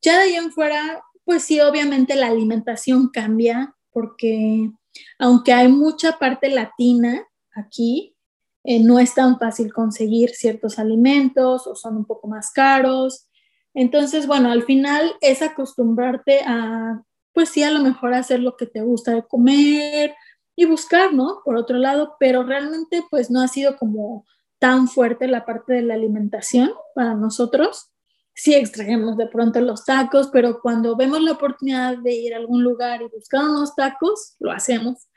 Ya 0.03 0.19
de 0.19 0.25
ahí 0.25 0.35
en 0.35 0.53
fuera, 0.53 1.03
pues 1.25 1.45
sí, 1.45 1.61
obviamente 1.61 2.15
la 2.15 2.29
alimentación 2.29 3.09
cambia, 3.09 3.75
porque 3.91 4.71
aunque 5.19 5.53
hay 5.53 5.69
mucha 5.69 6.19
parte 6.19 6.49
latina 6.51 7.27
aquí, 7.55 8.17
eh, 8.65 8.81
no 8.81 8.99
es 8.99 9.15
tan 9.15 9.39
fácil 9.39 9.73
conseguir 9.73 10.31
ciertos 10.31 10.79
alimentos 10.79 11.67
o 11.67 11.77
son 11.77 11.97
un 11.99 12.05
poco 12.05 12.27
más 12.27 12.51
caros. 12.51 13.29
Entonces, 13.75 14.27
bueno, 14.27 14.51
al 14.51 14.65
final 14.65 15.15
es 15.21 15.41
acostumbrarte 15.41 16.41
a, 16.45 17.03
pues 17.33 17.51
sí, 17.51 17.63
a 17.63 17.71
lo 17.71 17.81
mejor 17.81 18.15
hacer 18.15 18.41
lo 18.41 18.57
que 18.57 18.67
te 18.67 18.83
gusta 18.83 19.13
de 19.13 19.27
comer 19.27 20.15
y 20.57 20.65
buscar, 20.65 21.13
¿no? 21.13 21.43
Por 21.45 21.57
otro 21.57 21.79
lado, 21.79 22.17
pero 22.19 22.43
realmente 22.43 23.05
pues 23.11 23.31
no 23.31 23.41
ha 23.41 23.49
sido 23.49 23.77
como 23.77 24.27
tan 24.59 24.89
fuerte 24.89 25.29
la 25.29 25.45
parte 25.45 25.75
de 25.75 25.83
la 25.83 25.95
alimentación 25.95 26.73
para 26.95 27.15
nosotros. 27.15 27.91
Sí 28.35 28.55
extraemos 28.55 29.17
de 29.17 29.27
pronto 29.27 29.61
los 29.61 29.85
tacos, 29.85 30.29
pero 30.33 30.61
cuando 30.61 30.97
vemos 30.97 31.21
la 31.23 31.33
oportunidad 31.33 31.99
de 31.99 32.15
ir 32.15 32.35
a 32.35 32.39
algún 32.39 32.63
lugar 32.63 33.01
y 33.03 33.09
buscar 33.09 33.43
unos 33.43 33.75
tacos, 33.75 34.37
lo 34.39 34.53
hacemos. 34.53 35.09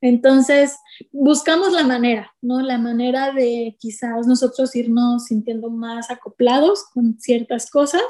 Entonces, 0.00 0.76
buscamos 1.10 1.72
la 1.72 1.84
manera, 1.84 2.34
¿no? 2.42 2.60
La 2.60 2.78
manera 2.78 3.32
de 3.32 3.76
quizás 3.78 4.26
nosotros 4.26 4.74
irnos 4.76 5.24
sintiendo 5.24 5.70
más 5.70 6.10
acoplados 6.10 6.84
con 6.92 7.18
ciertas 7.18 7.70
cosas. 7.70 8.04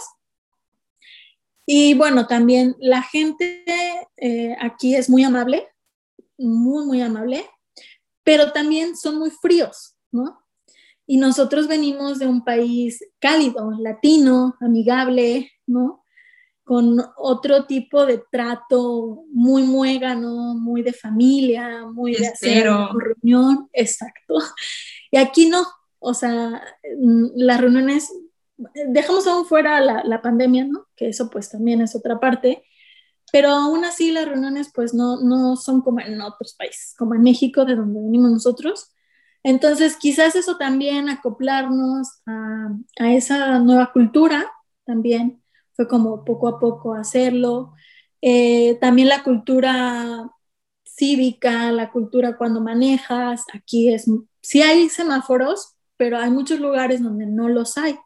Y 1.65 1.95
bueno, 1.95 2.27
también 2.27 2.77
la 2.79 3.03
gente 3.03 3.65
eh, 4.17 4.57
aquí 4.61 4.95
es 4.95 5.09
muy 5.09 5.25
amable, 5.25 5.69
muy, 6.39 6.87
muy 6.87 7.01
amable, 7.01 7.45
pero 8.23 8.53
también 8.53 8.97
son 8.97 9.19
muy 9.19 9.31
fríos, 9.31 9.97
¿no? 10.13 10.46
Y 11.07 11.19
nosotros 11.19 11.69
venimos 11.69 12.19
de 12.19 12.27
un 12.27 12.45
país 12.45 13.05
cálido, 13.21 13.71
latino, 13.79 14.57
amigable, 14.61 15.51
¿no? 15.67 16.05
Con 16.65 17.01
otro 17.17 17.65
tipo 17.67 18.05
de 18.07 18.23
trato 18.31 19.25
muy 19.31 19.63
muégano, 19.63 20.55
muy 20.55 20.83
de 20.83 20.93
familia, 20.93 21.87
muy 21.87 22.15
de 22.17 22.27
hacer 22.27 22.69
reunión, 22.99 23.69
exacto. 23.73 24.39
Y 25.13 25.19
aquí 25.19 25.49
no, 25.49 25.65
o 26.01 26.13
sea, 26.13 26.61
las 27.37 27.61
reuniones, 27.61 28.13
dejamos 28.89 29.27
aún 29.29 29.47
fuera 29.47 29.81
la, 29.81 30.03
la 30.05 30.21
pandemia, 30.23 30.65
¿no? 30.65 30.89
Que 30.97 31.09
eso 31.09 31.31
pues 31.31 31.49
también 31.49 31.81
es 31.81 31.95
otra 31.95 32.19
parte, 32.19 32.65
pero 33.33 33.51
aún 33.51 33.85
así 33.85 34.13
las 34.13 34.27
reuniones 34.27 34.71
pues 34.75 34.95
no, 34.95 35.21
no 35.21 35.57
son 35.57 35.83
como 35.83 36.01
en 36.01 36.21
otros 36.21 36.55
países, 36.55 36.95
como 36.97 37.15
en 37.15 37.23
México, 37.23 37.65
de 37.65 37.77
donde 37.77 38.01
venimos 38.01 38.31
nosotros, 38.31 38.91
entonces, 39.47 39.97
quizás 39.97 40.35
eso 40.35 40.57
también, 40.57 41.09
acoplarnos 41.09 42.21
a, 42.27 42.69
esa 42.99 43.61
nueva 43.61 43.93
cultura, 43.93 44.51
también 44.85 45.41
fue 45.75 45.87
como 45.87 46.25
poco 46.25 46.49
a 46.49 46.59
poco 46.59 46.95
hacerlo. 46.95 47.73
Eh, 48.21 48.77
también 48.81 49.09
la 49.09 49.23
cultura 49.23 50.29
cívica, 50.83 51.71
la 51.71 51.93
cultura 51.93 52.37
cuando 52.37 52.61
manejas, 52.61 53.45
aquí 53.55 53.95
es, 53.95 54.11
sí 54.41 54.63
hay 54.63 54.89
semáforos, 54.89 55.77
pero 55.97 56.19
hay 56.19 56.31
muchos 56.31 56.59
lugares 56.59 57.01
donde 57.01 57.27
no 57.27 57.49
los 57.49 57.79
hay. 57.79 57.97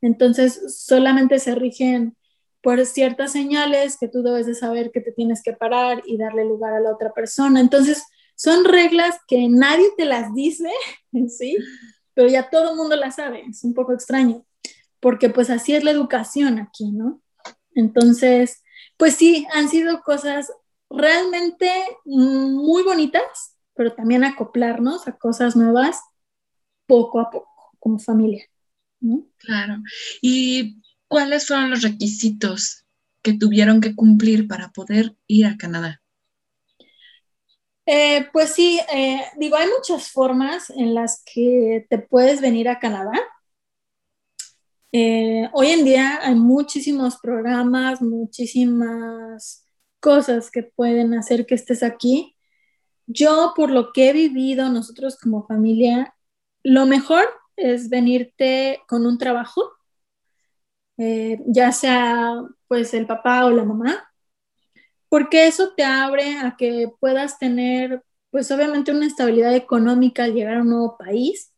Entonces, 0.00 0.76
solamente 0.84 1.38
se 1.38 1.54
rigen 1.54 2.16
por 2.62 2.84
ciertas 2.84 3.30
señales 3.30 3.96
que 3.96 4.08
tú 4.08 4.24
debes 4.24 4.46
de 4.46 4.56
saber 4.56 4.90
que 4.90 5.00
te 5.00 5.12
tienes 5.12 5.40
que 5.40 5.52
parar 5.52 6.02
y 6.04 6.16
darle 6.16 6.44
lugar 6.44 6.74
a 6.74 6.80
la 6.80 6.90
otra 6.90 7.12
persona. 7.12 7.60
Entonces, 7.60 8.02
son 8.36 8.64
reglas 8.64 9.16
que 9.28 9.48
nadie 9.48 9.86
te 9.96 10.04
las 10.04 10.34
dice, 10.34 10.70
¿sí? 11.28 11.56
Pero 12.14 12.28
ya 12.28 12.48
todo 12.50 12.70
el 12.70 12.76
mundo 12.76 12.96
las 12.96 13.16
sabe, 13.16 13.44
es 13.48 13.64
un 13.64 13.74
poco 13.74 13.92
extraño, 13.92 14.44
porque 15.00 15.28
pues 15.30 15.50
así 15.50 15.74
es 15.74 15.84
la 15.84 15.90
educación 15.90 16.58
aquí, 16.58 16.92
¿no? 16.92 17.20
Entonces, 17.74 18.62
pues 18.96 19.16
sí, 19.16 19.46
han 19.52 19.68
sido 19.68 20.02
cosas 20.02 20.50
realmente 20.88 21.70
muy 22.04 22.82
bonitas, 22.82 23.56
pero 23.74 23.94
también 23.94 24.24
acoplarnos 24.24 25.08
a 25.08 25.16
cosas 25.16 25.56
nuevas 25.56 26.00
poco 26.86 27.20
a 27.20 27.30
poco, 27.30 27.76
como 27.78 27.98
familia. 27.98 28.44
Claro. 29.38 29.82
¿Y 30.22 30.80
cuáles 31.08 31.46
fueron 31.46 31.70
los 31.70 31.82
requisitos 31.82 32.84
que 33.22 33.34
tuvieron 33.34 33.80
que 33.80 33.94
cumplir 33.94 34.46
para 34.46 34.70
poder 34.70 35.16
ir 35.26 35.46
a 35.46 35.56
Canadá? 35.56 36.02
Eh, 37.86 38.28
pues 38.32 38.50
sí, 38.54 38.80
eh, 38.94 39.20
digo, 39.36 39.56
hay 39.56 39.68
muchas 39.68 40.10
formas 40.10 40.70
en 40.70 40.94
las 40.94 41.22
que 41.24 41.86
te 41.90 41.98
puedes 41.98 42.40
venir 42.40 42.68
a 42.68 42.78
Canadá. 42.78 43.12
Eh, 44.92 45.48
hoy 45.52 45.68
en 45.68 45.84
día 45.84 46.20
hay 46.22 46.34
muchísimos 46.34 47.18
programas, 47.18 48.00
muchísimas 48.00 49.66
cosas 50.00 50.50
que 50.50 50.62
pueden 50.62 51.14
hacer 51.14 51.46
que 51.46 51.54
estés 51.54 51.82
aquí. 51.82 52.36
Yo, 53.06 53.52
por 53.56 53.70
lo 53.70 53.92
que 53.92 54.10
he 54.10 54.12
vivido, 54.12 54.68
nosotros 54.70 55.18
como 55.18 55.46
familia, 55.46 56.14
lo 56.62 56.86
mejor 56.86 57.26
es 57.56 57.90
venirte 57.90 58.80
con 58.88 59.06
un 59.06 59.18
trabajo, 59.18 59.72
ya 61.46 61.72
sea 61.72 62.42
pues 62.68 62.94
el 62.94 63.06
papá 63.06 63.46
o 63.46 63.50
la 63.50 63.64
mamá, 63.64 64.13
porque 65.14 65.46
eso 65.46 65.74
te 65.76 65.84
abre 65.84 66.38
a 66.38 66.56
que 66.58 66.90
puedas 66.98 67.38
tener, 67.38 68.02
pues 68.30 68.50
obviamente 68.50 68.90
una 68.90 69.06
estabilidad 69.06 69.54
económica 69.54 70.24
al 70.24 70.34
llegar 70.34 70.56
a 70.56 70.62
un 70.62 70.70
nuevo 70.70 70.98
país 70.98 71.52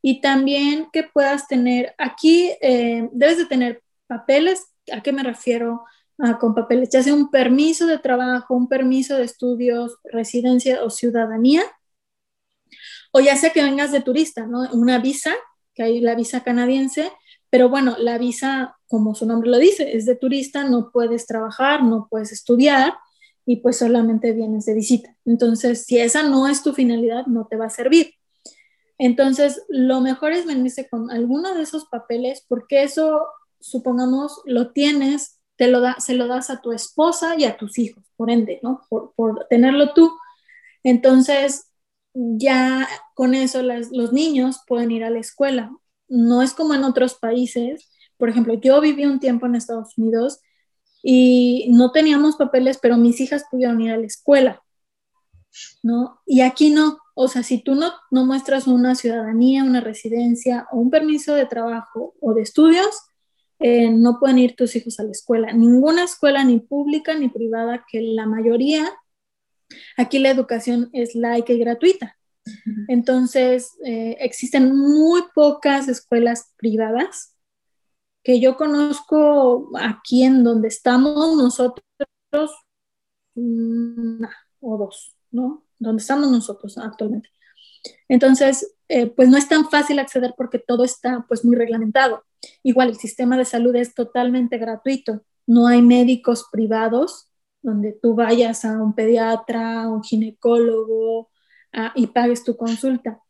y 0.00 0.22
también 0.22 0.88
que 0.94 1.02
puedas 1.02 1.46
tener, 1.46 1.94
aquí 1.98 2.54
eh, 2.62 3.06
debes 3.12 3.36
de 3.36 3.44
tener 3.44 3.82
papeles, 4.06 4.68
¿a 4.90 5.02
qué 5.02 5.12
me 5.12 5.22
refiero? 5.22 5.84
ah, 6.18 6.38
con 6.38 6.54
papeles, 6.54 6.88
ya 6.88 7.02
sea 7.02 7.12
un 7.12 7.30
permiso 7.30 7.86
de 7.86 7.98
trabajo, 7.98 8.54
un 8.54 8.66
permiso 8.66 9.14
de 9.18 9.24
estudios, 9.24 9.98
residencia 10.04 10.82
o 10.82 10.88
ciudadanía, 10.88 11.64
o 13.12 13.20
ya 13.20 13.36
sea 13.36 13.50
que 13.50 13.62
vengas 13.62 13.92
de 13.92 14.00
turista, 14.00 14.46
¿no? 14.46 14.70
Una 14.72 15.00
visa, 15.00 15.34
que 15.74 15.82
hay 15.82 16.00
la 16.00 16.14
visa 16.14 16.42
canadiense, 16.42 17.12
pero 17.50 17.68
bueno, 17.68 17.94
la 17.98 18.16
visa, 18.16 18.75
como 18.88 19.14
su 19.14 19.26
nombre 19.26 19.50
lo 19.50 19.58
dice, 19.58 19.96
es 19.96 20.06
de 20.06 20.16
turista, 20.16 20.64
no 20.64 20.90
puedes 20.90 21.26
trabajar, 21.26 21.82
no 21.82 22.08
puedes 22.10 22.32
estudiar 22.32 22.94
y 23.44 23.56
pues 23.56 23.78
solamente 23.78 24.32
vienes 24.32 24.66
de 24.66 24.74
visita. 24.74 25.16
Entonces, 25.24 25.84
si 25.84 25.98
esa 25.98 26.22
no 26.22 26.48
es 26.48 26.62
tu 26.62 26.72
finalidad, 26.72 27.26
no 27.26 27.46
te 27.46 27.56
va 27.56 27.66
a 27.66 27.70
servir. 27.70 28.14
Entonces, 28.98 29.62
lo 29.68 30.00
mejor 30.00 30.32
es 30.32 30.46
venirse 30.46 30.88
con 30.88 31.10
alguno 31.10 31.54
de 31.54 31.62
esos 31.62 31.86
papeles 31.86 32.44
porque 32.48 32.82
eso, 32.82 33.20
supongamos, 33.60 34.40
lo 34.44 34.72
tienes, 34.72 35.40
te 35.56 35.68
lo 35.68 35.80
da, 35.80 35.96
se 36.00 36.14
lo 36.14 36.26
das 36.26 36.50
a 36.50 36.60
tu 36.60 36.72
esposa 36.72 37.34
y 37.36 37.44
a 37.44 37.56
tus 37.56 37.78
hijos, 37.78 38.04
por 38.16 38.30
ende, 38.30 38.60
¿no? 38.62 38.82
Por, 38.88 39.12
por 39.14 39.46
tenerlo 39.48 39.92
tú. 39.92 40.12
Entonces, 40.82 41.66
ya 42.14 42.88
con 43.14 43.34
eso 43.34 43.62
los 43.62 44.12
niños 44.12 44.60
pueden 44.66 44.90
ir 44.90 45.04
a 45.04 45.10
la 45.10 45.18
escuela. 45.18 45.70
No 46.08 46.42
es 46.42 46.54
como 46.54 46.74
en 46.74 46.84
otros 46.84 47.14
países. 47.14 47.90
Por 48.18 48.28
ejemplo, 48.28 48.54
yo 48.54 48.80
viví 48.80 49.04
un 49.04 49.20
tiempo 49.20 49.46
en 49.46 49.54
Estados 49.54 49.96
Unidos 49.98 50.40
y 51.02 51.68
no 51.70 51.92
teníamos 51.92 52.36
papeles, 52.36 52.78
pero 52.80 52.96
mis 52.96 53.20
hijas 53.20 53.44
pudieron 53.50 53.80
ir 53.80 53.92
a 53.92 53.96
la 53.96 54.06
escuela, 54.06 54.62
¿no? 55.82 56.20
Y 56.26 56.40
aquí 56.40 56.70
no. 56.70 56.98
O 57.14 57.28
sea, 57.28 57.42
si 57.42 57.62
tú 57.62 57.74
no, 57.74 57.92
no 58.10 58.26
muestras 58.26 58.66
una 58.66 58.94
ciudadanía, 58.94 59.64
una 59.64 59.80
residencia 59.80 60.66
o 60.70 60.78
un 60.78 60.90
permiso 60.90 61.34
de 61.34 61.46
trabajo 61.46 62.14
o 62.20 62.34
de 62.34 62.42
estudios, 62.42 62.88
eh, 63.58 63.90
no 63.90 64.18
pueden 64.18 64.38
ir 64.38 64.54
tus 64.54 64.76
hijos 64.76 65.00
a 65.00 65.04
la 65.04 65.12
escuela. 65.12 65.52
Ninguna 65.52 66.04
escuela, 66.04 66.44
ni 66.44 66.60
pública 66.60 67.14
ni 67.14 67.28
privada, 67.28 67.86
que 67.90 68.02
la 68.02 68.26
mayoría 68.26 68.92
Aquí 69.96 70.18
la 70.18 70.30
educación 70.30 70.90
es 70.92 71.14
laica 71.14 71.52
y 71.52 71.58
gratuita. 71.58 72.16
Entonces, 72.88 73.72
eh, 73.84 74.16
existen 74.20 74.76
muy 74.76 75.22
pocas 75.34 75.88
escuelas 75.88 76.52
privadas 76.56 77.35
que 78.26 78.40
yo 78.40 78.56
conozco 78.56 79.70
aquí 79.78 80.24
en 80.24 80.42
donde 80.42 80.66
estamos 80.66 81.36
nosotros, 81.36 81.84
una 83.36 84.30
o 84.58 84.76
dos, 84.76 85.14
¿no? 85.30 85.64
Donde 85.78 86.00
estamos 86.00 86.28
nosotros 86.32 86.76
actualmente. 86.76 87.28
Entonces, 88.08 88.74
eh, 88.88 89.06
pues 89.06 89.28
no 89.28 89.36
es 89.36 89.48
tan 89.48 89.70
fácil 89.70 90.00
acceder 90.00 90.34
porque 90.36 90.58
todo 90.58 90.82
está 90.82 91.24
pues 91.28 91.44
muy 91.44 91.54
reglamentado. 91.54 92.24
Igual 92.64 92.88
el 92.88 92.96
sistema 92.96 93.38
de 93.38 93.44
salud 93.44 93.76
es 93.76 93.94
totalmente 93.94 94.58
gratuito, 94.58 95.22
no 95.46 95.68
hay 95.68 95.80
médicos 95.80 96.48
privados 96.50 97.30
donde 97.62 97.92
tú 97.92 98.16
vayas 98.16 98.64
a 98.64 98.82
un 98.82 98.96
pediatra, 98.96 99.82
a 99.82 99.88
un 99.88 100.02
ginecólogo 100.02 101.30
y 101.94 102.08
pagues 102.08 102.42
tu 102.42 102.56
consulta. 102.56 103.20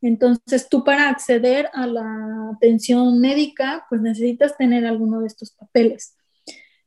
Entonces, 0.00 0.68
tú 0.68 0.84
para 0.84 1.08
acceder 1.08 1.68
a 1.72 1.86
la 1.86 2.50
atención 2.54 3.20
médica, 3.20 3.86
pues 3.88 4.00
necesitas 4.00 4.56
tener 4.56 4.86
alguno 4.86 5.20
de 5.20 5.26
estos 5.26 5.52
papeles. 5.52 6.16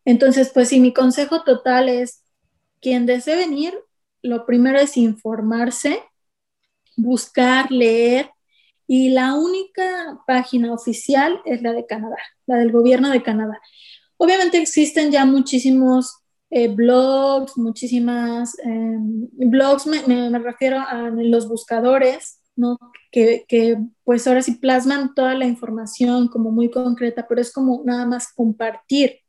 Entonces, 0.06 0.52
pues 0.54 0.70
sí, 0.70 0.80
mi 0.80 0.94
consejo 0.94 1.44
total 1.44 1.90
es, 1.90 2.24
quien 2.82 3.06
desee 3.06 3.36
venir, 3.36 3.74
lo 4.22 4.46
primero 4.46 4.80
es 4.80 4.98
informarse, 4.98 6.02
buscar, 6.96 7.72
leer, 7.72 8.32
y 8.88 9.10
la 9.10 9.36
única 9.36 10.20
página 10.26 10.74
oficial 10.74 11.42
es 11.46 11.62
la 11.62 11.74
de 11.74 11.86
Canadá, 11.86 12.18
la 12.48 12.58
del 12.58 12.72
gobierno 12.72 13.12
de 13.12 13.22
Canadá. 13.22 13.62
Obviamente 14.18 14.58
existen 14.58 15.12
ya 15.12 15.26
muchísimos 15.26 16.18
eh, 16.50 16.70
blogs, 16.70 17.56
muchísimas 17.56 18.58
em, 18.60 19.30
blogs, 19.32 19.86
me, 19.86 20.40
refiero 20.40 20.80
a 20.80 21.12
los 21.12 21.48
buscadores, 21.48 22.39
que, 23.12 23.78
pues 24.04 24.28
ahora 24.28 24.42
sí 24.42 24.54
plasman 24.54 25.14
toda 25.16 25.36
la 25.36 25.46
información 25.46 26.28
como 26.28 26.52
muy 26.52 26.70
concreta, 26.70 27.28
pero 27.28 27.42
es 27.42 27.52
como 27.52 27.82
nada 27.86 28.06
más 28.06 28.32
compartir 28.34 29.20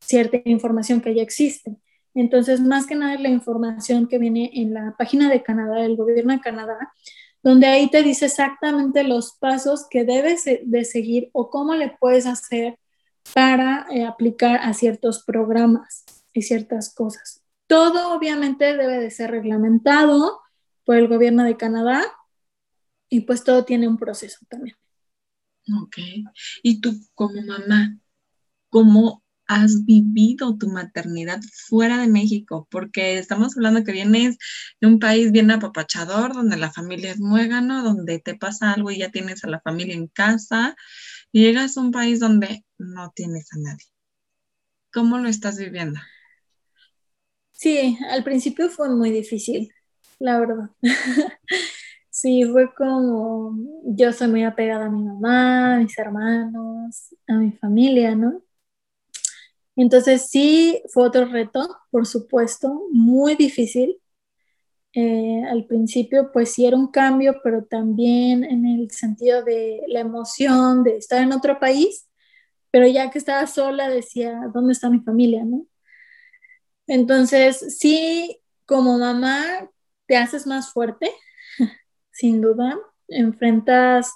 cierta 0.00 0.40
información 0.44 1.00
que 1.00 1.14
ya 1.14 1.22
existe. 1.22 1.76
Entonces, 2.14 2.60
más 2.60 2.86
que 2.86 2.94
nada 2.94 3.16
la 3.18 3.28
información 3.28 4.08
que 4.08 4.18
viene 4.18 4.50
en 4.54 4.74
la 4.74 4.94
página 4.98 5.30
de 5.30 5.42
Canadá, 5.42 5.76
del 5.82 5.96
gobierno 5.96 6.32
de 6.32 6.40
Canadá, 6.40 6.92
donde 7.42 7.66
ahí 7.66 7.88
te 7.88 8.02
dice 8.02 8.26
exactamente 8.26 9.02
los 9.04 9.36
pasos 9.38 9.86
que 9.88 10.04
debes 10.04 10.44
de 10.44 10.84
seguir 10.84 11.30
o 11.32 11.50
cómo 11.50 11.74
le 11.74 11.96
puedes 12.00 12.26
hacer 12.26 12.78
para 13.34 13.86
eh, 13.90 14.04
aplicar 14.04 14.60
a 14.62 14.74
ciertos 14.74 15.24
programas 15.24 16.04
y 16.32 16.42
ciertas 16.42 16.94
cosas. 16.94 17.42
Todo 17.66 18.12
obviamente 18.14 18.76
debe 18.76 18.98
de 18.98 19.10
ser 19.10 19.30
reglamentado 19.30 20.40
por 20.84 20.96
el 20.96 21.08
gobierno 21.08 21.44
de 21.44 21.56
Canadá 21.56 22.02
y 23.10 23.20
pues 23.20 23.44
todo 23.44 23.64
tiene 23.64 23.88
un 23.88 23.98
proceso 23.98 24.38
también. 24.48 24.76
Ok. 25.82 25.98
Y 26.62 26.80
tú 26.80 26.94
como 27.14 27.42
mamá, 27.42 27.98
¿cómo 28.70 29.22
has 29.46 29.84
vivido 29.84 30.56
tu 30.56 30.68
maternidad 30.68 31.40
fuera 31.68 31.98
de 31.98 32.06
México? 32.06 32.68
Porque 32.70 33.18
estamos 33.18 33.56
hablando 33.56 33.82
que 33.82 33.92
vienes 33.92 34.38
de 34.80 34.86
un 34.86 35.00
país 35.00 35.32
bien 35.32 35.50
apapachador, 35.50 36.32
donde 36.32 36.56
la 36.56 36.72
familia 36.72 37.10
es 37.10 37.18
muégano, 37.18 37.82
donde 37.82 38.20
te 38.20 38.36
pasa 38.36 38.72
algo 38.72 38.92
y 38.92 38.98
ya 38.98 39.10
tienes 39.10 39.44
a 39.44 39.48
la 39.48 39.60
familia 39.60 39.96
en 39.96 40.06
casa, 40.06 40.76
y 41.32 41.42
llegas 41.42 41.76
a 41.76 41.80
un 41.80 41.90
país 41.90 42.20
donde 42.20 42.64
no 42.78 43.12
tienes 43.14 43.52
a 43.52 43.58
nadie. 43.58 43.86
¿Cómo 44.92 45.18
lo 45.18 45.28
estás 45.28 45.58
viviendo? 45.58 46.00
Sí, 47.50 47.98
al 48.08 48.24
principio 48.24 48.70
fue 48.70 48.88
muy 48.88 49.10
difícil, 49.10 49.72
la 50.20 50.38
verdad. 50.38 50.70
sí, 52.20 52.44
fue 52.44 52.72
como, 52.74 53.56
yo 53.84 54.12
soy 54.12 54.28
muy 54.28 54.44
apegada 54.44 54.86
a 54.86 54.90
mi 54.90 55.02
mamá, 55.02 55.76
a 55.76 55.78
mis 55.78 55.98
hermanos, 55.98 57.14
a 57.26 57.34
mi 57.34 57.52
familia, 57.52 58.14
¿no? 58.14 58.42
Entonces 59.76 60.28
sí, 60.30 60.82
fue 60.92 61.04
otro 61.04 61.24
reto, 61.26 61.78
por 61.90 62.06
supuesto, 62.06 62.88
muy 62.92 63.34
difícil. 63.36 64.00
Eh, 64.92 65.44
al 65.48 65.66
principio, 65.66 66.30
pues 66.32 66.52
sí 66.52 66.66
era 66.66 66.76
un 66.76 66.88
cambio, 66.90 67.40
pero 67.44 67.64
también 67.64 68.44
en 68.44 68.66
el 68.66 68.90
sentido 68.90 69.42
de 69.44 69.82
la 69.88 70.00
emoción 70.00 70.82
de 70.84 70.96
estar 70.98 71.22
en 71.22 71.32
otro 71.32 71.60
país, 71.60 72.08
pero 72.70 72.86
ya 72.88 73.10
que 73.10 73.18
estaba 73.18 73.46
sola 73.46 73.88
decía, 73.88 74.40
¿dónde 74.52 74.72
está 74.74 74.90
mi 74.90 75.00
familia, 75.00 75.44
no? 75.44 75.66
Entonces, 76.86 77.78
sí, 77.78 78.40
como 78.66 78.98
mamá, 78.98 79.70
te 80.06 80.16
haces 80.16 80.46
más 80.46 80.72
fuerte, 80.72 81.10
sin 82.20 82.40
duda, 82.40 82.78
enfrentas 83.08 84.12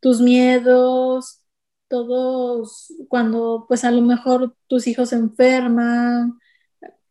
tus 0.00 0.20
miedos, 0.20 1.42
todos, 1.88 2.92
cuando 3.08 3.66
pues 3.68 3.84
a 3.84 3.90
lo 3.90 4.02
mejor 4.02 4.56
tus 4.68 4.86
hijos 4.86 5.12
enferman, 5.12 6.38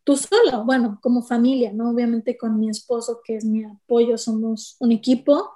tú 0.03 0.15
solo, 0.15 0.65
bueno, 0.65 0.99
como 1.01 1.21
familia, 1.21 1.71
¿no? 1.73 1.91
Obviamente 1.91 2.37
con 2.37 2.59
mi 2.59 2.69
esposo, 2.69 3.21
que 3.23 3.35
es 3.35 3.45
mi 3.45 3.63
apoyo, 3.65 4.17
somos 4.17 4.77
un 4.79 4.91
equipo 4.91 5.51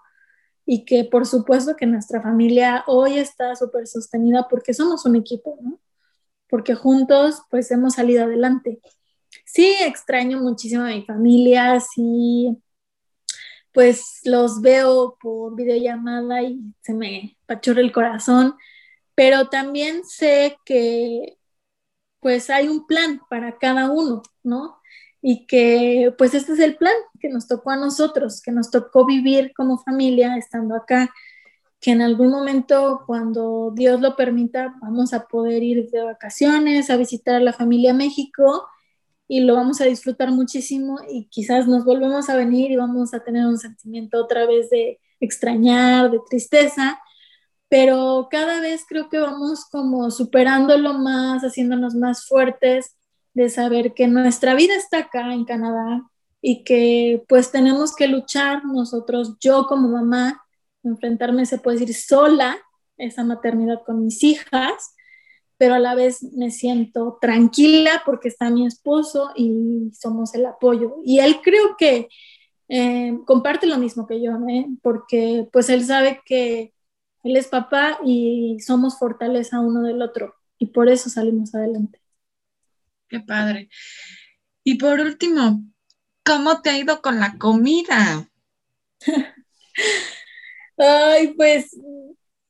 y 0.66 0.86
que 0.86 1.06
por 1.06 1.26
supuesto 1.26 1.76
que 1.76 1.86
nuestra 1.86 2.22
familia 2.22 2.84
hoy 2.88 3.18
está 3.18 3.56
súper 3.56 3.88
sostenida 3.88 4.48
porque 4.50 4.74
somos 4.74 5.06
un 5.06 5.16
equipo, 5.16 5.58
¿no? 5.62 5.80
Porque 6.50 6.76
juntos 6.76 7.42
pues 7.50 7.72
hemos 7.72 7.96
salido 7.96 8.26
adelante 8.26 8.82
sí 9.46 9.76
extraño 9.82 10.40
muchísimo 10.42 10.84
a 10.84 10.90
mi 10.90 11.04
familia, 11.04 11.80
sí, 11.80 12.58
pues 13.74 14.22
los 14.24 14.62
veo 14.62 15.18
por 15.20 15.56
videollamada 15.56 16.44
y 16.44 16.62
se 16.82 16.94
me 16.94 17.38
pachorra 17.46 17.82
el 17.82 17.92
corazón, 17.92 18.56
pero 19.16 19.50
también 19.50 20.06
sé 20.06 20.58
que 20.66 21.38
pues 22.20 22.50
hay 22.50 22.70
un 22.70 22.88
plan 22.88 23.22
para 23.30 23.58
cada 23.58 23.92
uno, 23.92 24.24
¿no? 24.44 24.78
Y 25.22 25.46
que 25.48 26.14
pues 26.18 26.34
este 26.34 26.54
es 26.54 26.60
el 26.60 26.78
plan 26.78 26.94
que 27.20 27.30
nos 27.30 27.48
tocó 27.48 27.72
a 27.72 27.78
nosotros, 27.78 28.42
que 28.42 28.52
nos 28.52 28.72
tocó 28.72 29.06
vivir 29.06 29.54
como 29.56 29.78
familia 29.80 30.38
estando 30.38 30.76
acá, 30.76 31.14
que 31.80 31.92
en 31.92 32.02
algún 32.02 32.30
momento 32.30 33.04
cuando 33.08 33.72
Dios 33.76 34.00
lo 34.02 34.16
permita 34.16 34.76
vamos 34.82 35.14
a 35.14 35.28
poder 35.28 35.64
ir 35.64 35.90
de 35.90 36.04
vacaciones, 36.04 36.90
a 36.90 36.98
visitar 36.98 37.36
a 37.36 37.40
la 37.40 37.54
familia 37.54 37.94
México 37.94 38.68
y 39.28 39.42
lo 39.42 39.56
vamos 39.56 39.82
a 39.82 39.86
disfrutar 39.86 40.32
muchísimo 40.32 41.00
y 41.10 41.28
quizás 41.30 41.68
nos 41.68 41.86
volvemos 41.86 42.30
a 42.30 42.36
venir 42.36 42.72
y 42.72 42.76
vamos 42.76 43.14
a 43.14 43.24
tener 43.24 43.46
un 43.46 43.58
sentimiento 43.58 44.22
otra 44.22 44.46
vez 44.46 44.70
de 44.70 45.00
extrañar, 45.20 46.12
de 46.12 46.20
tristeza, 46.30 47.00
pero 47.70 48.28
cada 48.30 48.60
vez 48.60 48.86
creo 48.88 49.10
que 49.10 49.20
vamos 49.20 49.66
como 49.72 50.12
superándolo 50.12 50.94
más, 50.94 51.44
haciéndonos 51.44 51.96
más 51.96 52.28
fuertes 52.28 52.98
de 53.34 53.50
saber 53.50 53.94
que 53.94 54.08
nuestra 54.08 54.54
vida 54.54 54.76
está 54.76 55.00
acá 55.00 55.34
en 55.34 55.46
Canadá 55.46 56.04
y 56.42 56.64
que 56.64 57.24
pues 57.28 57.52
tenemos 57.52 57.96
que 57.96 58.08
luchar 58.08 58.66
nosotros, 58.66 59.38
yo 59.40 59.66
como 59.66 59.88
mamá, 59.88 60.44
enfrentarme, 60.84 61.46
se 61.46 61.58
puede 61.58 61.80
decir, 61.80 61.96
sola, 61.96 62.58
esa 62.98 63.24
maternidad 63.24 63.82
con 63.86 64.04
mis 64.04 64.24
hijas, 64.24 64.94
pero 65.58 65.76
a 65.76 65.80
la 65.80 65.96
vez 65.96 66.24
me 66.34 66.52
siento 66.52 67.18
tranquila 67.22 68.02
porque 68.06 68.28
está 68.28 68.50
mi 68.50 68.66
esposo 68.66 69.32
y 69.36 69.92
somos 69.94 70.34
el 70.36 70.46
apoyo. 70.46 70.98
Y 71.04 71.20
él 71.20 71.40
creo 71.44 71.76
que 71.78 72.10
eh, 72.70 73.18
comparte 73.26 73.68
lo 73.68 73.78
mismo 73.78 74.08
que 74.08 74.22
yo, 74.22 74.32
¿eh? 74.50 74.68
porque 74.82 75.48
pues 75.52 75.70
él 75.70 75.86
sabe 75.86 76.22
que 76.26 76.74
él 77.24 77.38
es 77.38 77.48
papá 77.48 78.00
y 78.06 78.58
somos 78.60 78.98
fortaleza 78.98 79.60
uno 79.60 79.82
del 79.82 80.02
otro 80.02 80.36
y 80.58 80.68
por 80.68 80.90
eso 80.90 81.10
salimos 81.10 81.54
adelante. 81.56 82.00
Qué 83.08 83.20
padre. 83.20 83.70
Y 84.64 84.76
por 84.76 85.00
último, 85.00 85.64
¿cómo 86.26 86.62
te 86.62 86.70
ha 86.70 86.78
ido 86.78 87.02
con 87.02 87.20
la 87.20 87.38
comida? 87.38 88.30
Ay, 90.78 91.34
pues, 91.36 91.78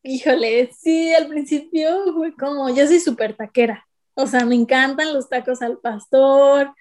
híjole, 0.04 0.72
sí, 0.78 1.13
al 1.13 1.28
principio 1.28 2.13
fue 2.13 2.36
como, 2.36 2.70
yo 2.70 2.86
soy 2.88 3.00
súper 3.00 3.36
taquera, 3.36 3.88
o 4.16 4.28
sea, 4.28 4.46
me 4.46 4.56
encantan 4.56 5.13
los 5.13 5.30
tacos 5.30 5.62
al 5.62 5.80
pastor, 5.80 6.74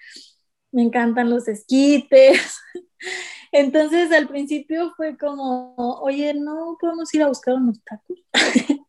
me 0.71 0.83
encantan 0.83 1.29
los 1.29 1.47
esquites. 1.47 2.57
Entonces 3.51 4.11
al 4.11 4.27
principio 4.27 4.91
fue 4.97 5.17
como, 5.17 5.75
oye, 6.01 6.33
no 6.33 6.77
podemos 6.79 7.13
ir 7.13 7.23
a 7.23 7.27
buscar 7.27 7.55
unos 7.55 7.79
tacos. 7.83 8.19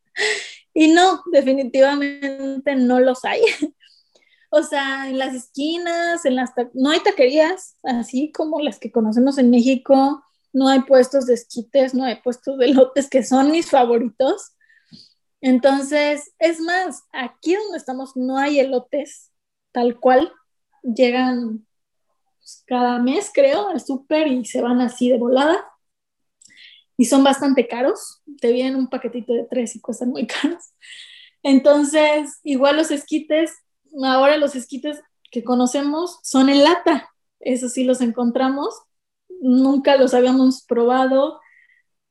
y 0.74 0.88
no, 0.88 1.22
definitivamente 1.30 2.74
no 2.76 3.00
los 3.00 3.24
hay. 3.24 3.42
o 4.50 4.62
sea, 4.62 5.08
en 5.08 5.18
las 5.18 5.34
esquinas, 5.34 6.24
en 6.24 6.36
las 6.36 6.50
no 6.72 6.90
hay 6.90 7.00
taquerías, 7.00 7.76
así 7.82 8.32
como 8.32 8.60
las 8.60 8.78
que 8.78 8.90
conocemos 8.90 9.36
en 9.38 9.50
México, 9.50 10.22
no 10.54 10.68
hay 10.68 10.80
puestos 10.80 11.26
de 11.26 11.34
esquites, 11.34 11.94
no 11.94 12.04
hay 12.04 12.22
puestos 12.22 12.56
de 12.58 12.68
lotes 12.68 13.10
que 13.10 13.22
son 13.24 13.50
mis 13.50 13.68
favoritos. 13.68 14.54
Entonces, 15.40 16.32
es 16.38 16.60
más, 16.60 17.02
aquí 17.12 17.54
donde 17.54 17.76
estamos 17.76 18.16
no 18.16 18.38
hay 18.38 18.60
elotes 18.60 19.32
tal 19.72 19.98
cual, 19.98 20.32
llegan 20.82 21.66
pues, 22.38 22.62
cada 22.66 23.00
mes, 23.00 23.30
creo, 23.34 23.68
al 23.68 23.80
súper 23.80 24.28
y 24.28 24.44
se 24.44 24.62
van 24.62 24.80
así 24.80 25.10
de 25.10 25.18
volada. 25.18 25.66
Y 26.96 27.06
son 27.06 27.24
bastante 27.24 27.66
caros. 27.66 28.22
Te 28.40 28.52
vienen 28.52 28.76
un 28.76 28.88
paquetito 28.88 29.32
de 29.32 29.48
tres 29.50 29.74
y 29.74 29.80
cuestan 29.80 30.10
muy 30.10 30.26
caros. 30.28 30.62
Entonces, 31.42 32.38
igual 32.44 32.76
los 32.76 32.92
esquites, 32.92 33.52
ahora 34.04 34.36
los 34.36 34.54
esquites 34.54 35.02
que 35.32 35.42
conocemos 35.42 36.20
son 36.22 36.48
en 36.48 36.62
lata. 36.62 37.10
Eso 37.40 37.68
sí 37.68 37.82
los 37.82 38.00
encontramos. 38.00 38.72
Nunca 39.44 39.96
los 39.96 40.14
habíamos 40.14 40.64
probado. 40.64 41.40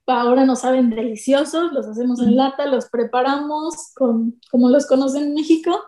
Ahora 0.05 0.45
nos 0.45 0.59
saben 0.59 0.89
deliciosos. 0.91 1.73
Los 1.73 1.87
hacemos 1.87 2.21
en 2.21 2.35
lata, 2.35 2.67
los 2.67 2.89
preparamos 2.89 3.91
con, 3.95 4.39
como 4.51 4.69
los 4.69 4.85
conocen 4.85 5.23
en 5.23 5.33
México 5.33 5.79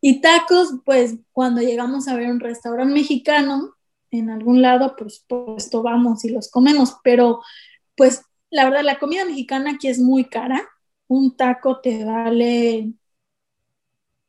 y 0.00 0.20
tacos, 0.20 0.76
pues 0.84 1.16
cuando 1.32 1.60
llegamos 1.60 2.08
a 2.08 2.16
ver 2.16 2.30
un 2.30 2.40
restaurante 2.40 2.94
mexicano 2.94 3.74
en 4.10 4.30
algún 4.30 4.62
lado, 4.62 4.96
pues 4.96 5.24
pues 5.28 5.70
vamos 5.70 6.24
y 6.24 6.30
los 6.30 6.50
comemos, 6.50 6.96
pero 7.04 7.42
pues 7.96 8.22
la 8.50 8.64
verdad 8.64 8.82
la 8.82 8.98
comida 8.98 9.24
mexicana 9.24 9.72
aquí 9.72 9.88
es 9.88 9.98
muy 9.98 10.24
cara. 10.24 10.68
Un 11.06 11.36
taco 11.36 11.80
te 11.80 12.04
vale 12.04 12.92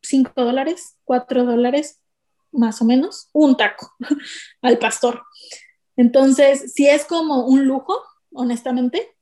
5 0.01 0.31
dólares, 0.35 0.97
4 1.05 1.45
dólares, 1.45 2.01
más 2.51 2.81
o 2.81 2.85
menos, 2.85 3.29
un 3.33 3.55
taco 3.55 3.93
al 4.61 4.77
pastor. 4.77 5.23
Entonces, 6.01 6.73
si 6.73 6.87
es 6.87 7.05
como 7.05 7.45
un 7.45 7.67
lujo, 7.67 7.93
honestamente. 8.33 9.15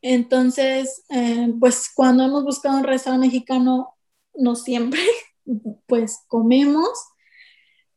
Entonces, 0.00 1.02
eh, 1.08 1.52
pues 1.58 1.90
cuando 1.92 2.24
hemos 2.24 2.44
buscado 2.44 2.78
un 2.78 2.84
restaurante 2.84 3.26
mexicano, 3.26 3.96
no 4.32 4.54
siempre, 4.54 5.00
pues 5.88 6.20
comemos, 6.28 6.88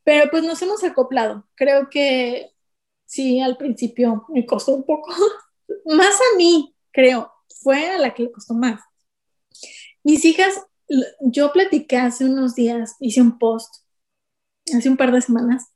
pero 0.04 0.32
pues 0.32 0.44
nos 0.44 0.60
hemos 0.64 0.84
acoplado. 0.84 1.48
Creo 1.54 1.92
que 1.92 2.54
sí, 3.06 3.40
al 3.40 3.56
principio 3.58 4.26
me 4.30 4.48
costó 4.48 4.74
un 4.74 4.84
poco, 4.84 5.14
más 5.86 6.16
a 6.16 6.38
mí, 6.38 6.76
creo, 6.92 7.32
fue 7.62 7.88
a 7.88 8.00
la 8.00 8.16
que 8.16 8.24
le 8.24 8.32
costó 8.32 8.56
más. 8.56 8.82
Mis 10.04 10.26
hijas, 10.26 10.60
yo 11.22 11.52
platiqué 11.54 11.98
hace 11.98 12.26
unos 12.26 12.56
días, 12.56 12.96
hice 13.00 13.22
un 13.22 13.38
post, 13.38 13.76
hace 14.76 14.90
un 14.90 14.98
par 14.98 15.12
de 15.12 15.22
semanas, 15.22 15.73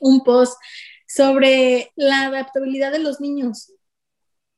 un 0.00 0.22
post 0.22 0.56
sobre 1.06 1.92
la 1.96 2.22
adaptabilidad 2.24 2.92
de 2.92 2.98
los 2.98 3.20
niños 3.20 3.72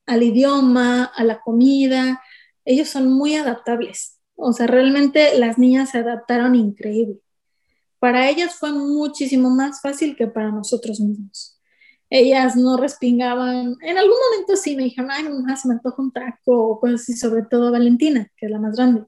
al 0.06 0.22
idioma, 0.22 1.04
a 1.04 1.24
la 1.24 1.40
comida. 1.40 2.22
Ellos 2.64 2.88
son 2.88 3.12
muy 3.12 3.34
adaptables. 3.36 4.20
O 4.36 4.52
sea, 4.52 4.66
realmente 4.66 5.38
las 5.38 5.58
niñas 5.58 5.90
se 5.90 5.98
adaptaron 5.98 6.54
increíble. 6.54 7.20
Para 7.98 8.28
ellas 8.28 8.56
fue 8.56 8.72
muchísimo 8.72 9.50
más 9.50 9.80
fácil 9.80 10.16
que 10.16 10.26
para 10.26 10.50
nosotros 10.50 11.00
mismos. 11.00 11.58
Ellas 12.10 12.54
no 12.54 12.76
respingaban. 12.76 13.76
En 13.80 13.98
algún 13.98 14.16
momento 14.30 14.56
sí 14.56 14.76
me 14.76 14.84
dijeron, 14.84 15.10
ay, 15.10 15.24
mamá, 15.24 15.56
se 15.56 15.68
me 15.68 15.74
antoja 15.74 16.02
un 16.02 16.12
taco 16.12 16.68
o 16.68 16.80
cosas 16.80 17.00
así, 17.00 17.16
sobre 17.16 17.42
todo 17.42 17.72
Valentina, 17.72 18.30
que 18.36 18.46
es 18.46 18.52
la 18.52 18.58
más 18.58 18.76
grande. 18.76 19.06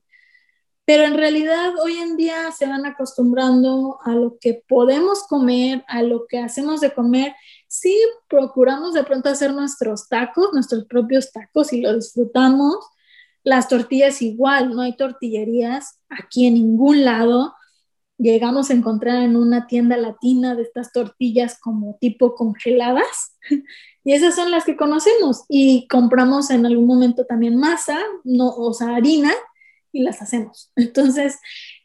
Pero 0.87 1.03
en 1.03 1.14
realidad 1.14 1.72
hoy 1.83 1.99
en 1.99 2.16
día 2.16 2.53
se 2.57 2.64
van 2.64 2.87
acostumbrando 2.87 3.99
a 4.05 4.12
lo 4.12 4.38
que 4.38 4.62
podemos 4.68 5.25
comer, 5.25 5.85
a 5.88 6.03
lo 6.03 6.27
que 6.29 6.38
hacemos 6.38 6.81
de 6.81 6.94
comer. 6.94 7.35
Sí, 7.66 7.99
procuramos 8.29 8.94
de 8.94 9.03
pronto 9.03 9.29
hacer 9.29 9.53
nuestros 9.53 10.09
tacos, 10.09 10.53
nuestros 10.53 10.85
propios 10.87 11.33
tacos 11.33 11.72
y 11.72 11.81
lo 11.81 11.92
disfrutamos, 11.92 12.77
las 13.42 13.68
tortillas 13.68 14.22
igual, 14.22 14.75
no 14.75 14.83
hay 14.83 14.96
tortillerías 14.96 15.99
aquí 16.09 16.46
en 16.46 16.55
ningún 16.55 17.05
lado. 17.05 17.55
Llegamos 18.16 18.70
a 18.70 18.75
encontrar 18.75 19.25
en 19.25 19.37
una 19.37 19.66
tienda 19.66 19.96
latina 19.96 20.55
de 20.55 20.62
estas 20.62 20.92
tortillas 20.92 21.59
como 21.59 21.99
tipo 22.01 22.37
congeladas 22.37 23.37
y 24.05 24.12
esas 24.12 24.37
son 24.37 24.53
las 24.53 24.64
que 24.64 24.77
conocemos 24.77 25.44
y 25.49 25.88
compramos 25.88 26.51
en 26.51 26.64
algún 26.64 26.87
momento 26.87 27.27
también 27.27 27.57
masa, 27.57 27.99
no, 28.22 28.51
o 28.51 28.72
sea, 28.72 28.94
harina 28.94 29.33
y 29.96 30.02
las 30.02 30.22
hacemos. 30.22 30.70
Entonces, 30.76 31.38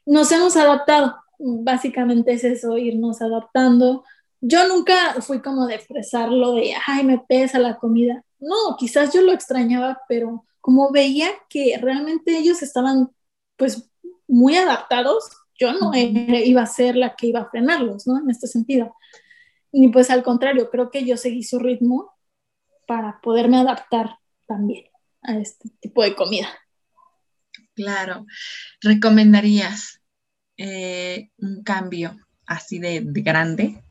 nos 0.05 0.31
hemos 0.31 0.55
adaptado. 0.55 1.15
Básicamente 1.39 2.33
es 2.33 2.43
eso, 2.43 2.77
irnos 2.77 3.21
adaptando. 3.21 4.03
Yo 4.41 4.67
nunca 4.67 5.15
fui 5.21 5.41
como 5.41 5.67
de 5.67 5.75
expresarlo 5.75 6.53
de, 6.53 6.73
ay, 6.85 7.03
me 7.03 7.19
pesa 7.19 7.59
la 7.59 7.77
comida. 7.77 8.23
No, 8.39 8.75
quizás 8.77 9.13
yo 9.13 9.21
lo 9.21 9.31
extrañaba, 9.31 10.01
pero 10.07 10.45
como 10.59 10.91
veía 10.91 11.29
que 11.49 11.77
realmente 11.79 12.37
ellos 12.37 12.61
estaban 12.61 13.09
pues 13.55 13.89
muy 14.27 14.55
adaptados, 14.55 15.29
yo 15.59 15.73
no 15.73 15.91
iba 15.93 16.61
a 16.63 16.67
ser 16.67 16.95
la 16.95 17.15
que 17.15 17.27
iba 17.27 17.41
a 17.41 17.49
frenarlos, 17.49 18.07
¿no? 18.07 18.19
En 18.19 18.29
este 18.29 18.47
sentido. 18.47 18.95
Y 19.71 19.87
pues 19.89 20.09
al 20.09 20.23
contrario, 20.23 20.69
creo 20.69 20.89
que 20.89 21.05
yo 21.05 21.17
seguí 21.17 21.43
su 21.43 21.59
ritmo 21.59 22.11
para 22.87 23.19
poderme 23.21 23.57
adaptar 23.57 24.17
también 24.47 24.85
a 25.21 25.37
este 25.37 25.69
tipo 25.79 26.03
de 26.03 26.15
comida. 26.15 26.47
Claro. 27.75 28.25
¿Recomendarías 28.81 30.01
eh, 30.57 31.29
un 31.37 31.63
cambio 31.63 32.17
así 32.45 32.79
de 32.79 33.01
grande? 33.05 33.83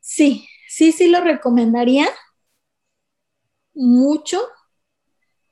Sí, 0.00 0.46
sí, 0.68 0.92
sí 0.92 1.08
lo 1.08 1.20
recomendaría 1.20 2.08
mucho 3.74 4.40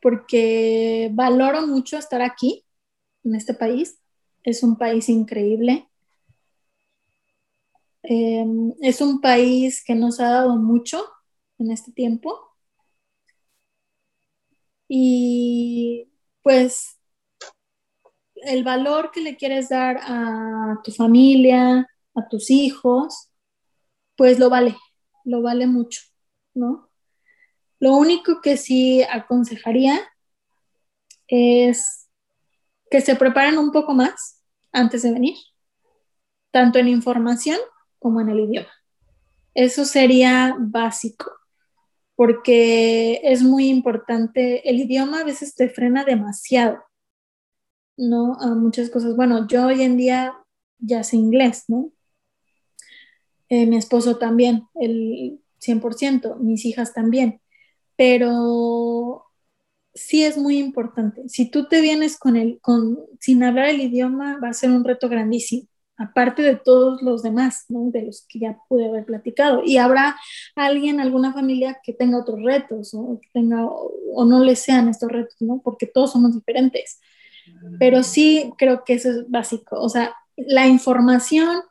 porque 0.00 1.10
valoro 1.12 1.66
mucho 1.66 1.98
estar 1.98 2.22
aquí, 2.22 2.64
en 3.24 3.34
este 3.34 3.54
país. 3.54 3.98
Es 4.44 4.62
un 4.62 4.76
país 4.76 5.08
increíble. 5.08 5.88
Em, 8.02 8.72
es 8.80 9.00
un 9.00 9.20
país 9.20 9.84
que 9.84 9.94
nos 9.94 10.20
ha 10.20 10.30
dado 10.30 10.56
mucho 10.56 11.04
en 11.58 11.70
este 11.70 11.92
tiempo. 11.92 12.47
Y 14.88 16.10
pues 16.42 16.98
el 18.36 18.64
valor 18.64 19.10
que 19.10 19.20
le 19.20 19.36
quieres 19.36 19.68
dar 19.68 19.98
a 20.02 20.80
tu 20.82 20.92
familia, 20.92 21.86
a 22.14 22.28
tus 22.28 22.50
hijos, 22.50 23.30
pues 24.16 24.38
lo 24.38 24.50
vale, 24.50 24.76
lo 25.24 25.42
vale 25.42 25.66
mucho, 25.66 26.00
¿no? 26.54 26.90
Lo 27.80 27.94
único 27.94 28.40
que 28.40 28.56
sí 28.56 29.02
aconsejaría 29.02 30.00
es 31.28 32.08
que 32.90 33.00
se 33.00 33.16
preparen 33.16 33.58
un 33.58 33.70
poco 33.70 33.94
más 33.94 34.42
antes 34.72 35.02
de 35.02 35.12
venir, 35.12 35.36
tanto 36.50 36.78
en 36.78 36.88
información 36.88 37.58
como 37.98 38.20
en 38.20 38.30
el 38.30 38.40
idioma. 38.40 38.72
Eso 39.54 39.84
sería 39.84 40.56
básico, 40.58 41.30
porque 42.18 43.20
es 43.22 43.44
muy 43.44 43.68
importante. 43.68 44.68
El 44.68 44.80
idioma 44.80 45.20
a 45.20 45.24
veces 45.24 45.54
te 45.54 45.68
frena 45.68 46.04
demasiado, 46.04 46.80
¿no? 47.96 48.34
A 48.40 48.48
muchas 48.56 48.90
cosas. 48.90 49.14
Bueno, 49.14 49.46
yo 49.46 49.66
hoy 49.66 49.82
en 49.82 49.96
día 49.96 50.34
ya 50.78 51.04
sé 51.04 51.16
inglés, 51.16 51.66
¿no? 51.68 51.92
Eh, 53.48 53.66
mi 53.66 53.76
esposo 53.76 54.18
también, 54.18 54.64
el 54.74 55.40
100%, 55.60 56.36
mis 56.40 56.64
hijas 56.64 56.92
también 56.92 57.40
pero 57.98 59.24
sí 59.92 60.24
es 60.24 60.38
muy 60.38 60.58
importante. 60.58 61.28
Si 61.28 61.50
tú 61.50 61.66
te 61.66 61.80
vienes 61.80 62.16
con 62.16 62.36
el, 62.36 62.60
con, 62.60 63.00
sin 63.18 63.42
hablar 63.42 63.70
el 63.70 63.80
idioma, 63.80 64.38
va 64.40 64.50
a 64.50 64.52
ser 64.52 64.70
un 64.70 64.84
reto 64.84 65.08
grandísimo, 65.08 65.66
aparte 65.98 66.42
de 66.42 66.56
todos 66.56 67.02
los 67.02 67.22
demás, 67.22 67.66
de 67.68 68.02
los 68.02 68.24
que 68.26 68.38
ya 68.38 68.58
pude 68.68 68.86
haber 68.86 69.04
platicado. 69.04 69.62
Y 69.64 69.76
habrá 69.76 70.16
alguien, 70.54 71.00
alguna 71.00 71.32
familia 71.32 71.80
que 71.82 71.92
tenga 71.92 72.18
otros 72.18 72.42
retos 72.42 72.94
o, 72.94 73.20
tenga, 73.32 73.66
o, 73.66 74.24
no 74.24 74.42
le 74.42 74.56
sean 74.56 74.88
estos 74.88 75.10
retos, 75.10 75.36
¿no? 75.40 75.60
porque 75.62 75.86
todos 75.86 76.12
somos 76.12 76.34
diferentes. 76.34 77.00
Pero 77.78 78.02
sí 78.02 78.52
creo 78.58 78.84
que 78.84 78.94
eso 78.94 79.10
es 79.10 79.28
básico. 79.28 79.80
O 79.80 79.88
sea, 79.88 80.14
la 80.36 80.66
información, 80.66 81.62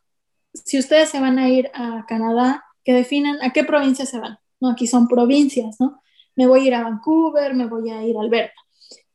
si 0.54 0.78
ustedes 0.78 1.10
se 1.10 1.20
van 1.20 1.40
a 1.40 1.50
ir 1.50 1.72
a 1.74 2.06
Canadá, 2.08 2.64
que 2.84 2.94
definan 2.94 3.38
a 3.42 3.52
qué 3.52 3.64
provincia 3.64 4.06
se 4.06 4.20
van. 4.20 4.38
¿no? 4.60 4.72
Aquí 4.72 4.88
son 4.88 5.08
provincias, 5.08 5.80
¿no? 5.80 6.02
me 6.38 6.48
voy 6.48 6.62
a 6.62 6.68
ir 6.68 6.76
a 6.76 6.84
Vancouver, 6.84 7.56
me 7.56 7.66
voy 7.66 7.90
a 7.90 8.04
ir 8.04 8.16
a 8.16 8.22
Alberta. 8.22 8.54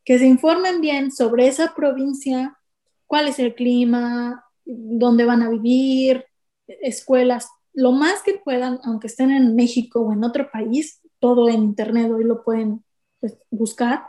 Que 0.04 0.18
se 0.18 0.26
informen 0.26 0.80
bien 0.80 1.12
sobre 1.12 1.46
esa 1.46 1.72
provincia, 1.74 2.58
cuál 3.06 3.28
es 3.28 3.38
el 3.38 3.54
clima, 3.54 4.44
dónde 4.64 5.24
van 5.24 5.42
a 5.42 5.50
vivir, 5.50 6.24
escuelas, 6.66 7.48
lo 7.72 7.92
más 7.92 8.22
que 8.22 8.34
puedan, 8.34 8.80
aunque 8.84 9.06
estén 9.06 9.30
en 9.30 9.54
México 9.54 10.00
o 10.00 10.12
en 10.12 10.24
otro 10.24 10.50
país, 10.50 11.00
todo 11.18 11.48
en 11.48 11.62
internet 11.62 12.10
hoy 12.10 12.24
lo 12.24 12.42
pueden 12.44 12.84
pues, 13.20 13.38
buscar 13.50 14.04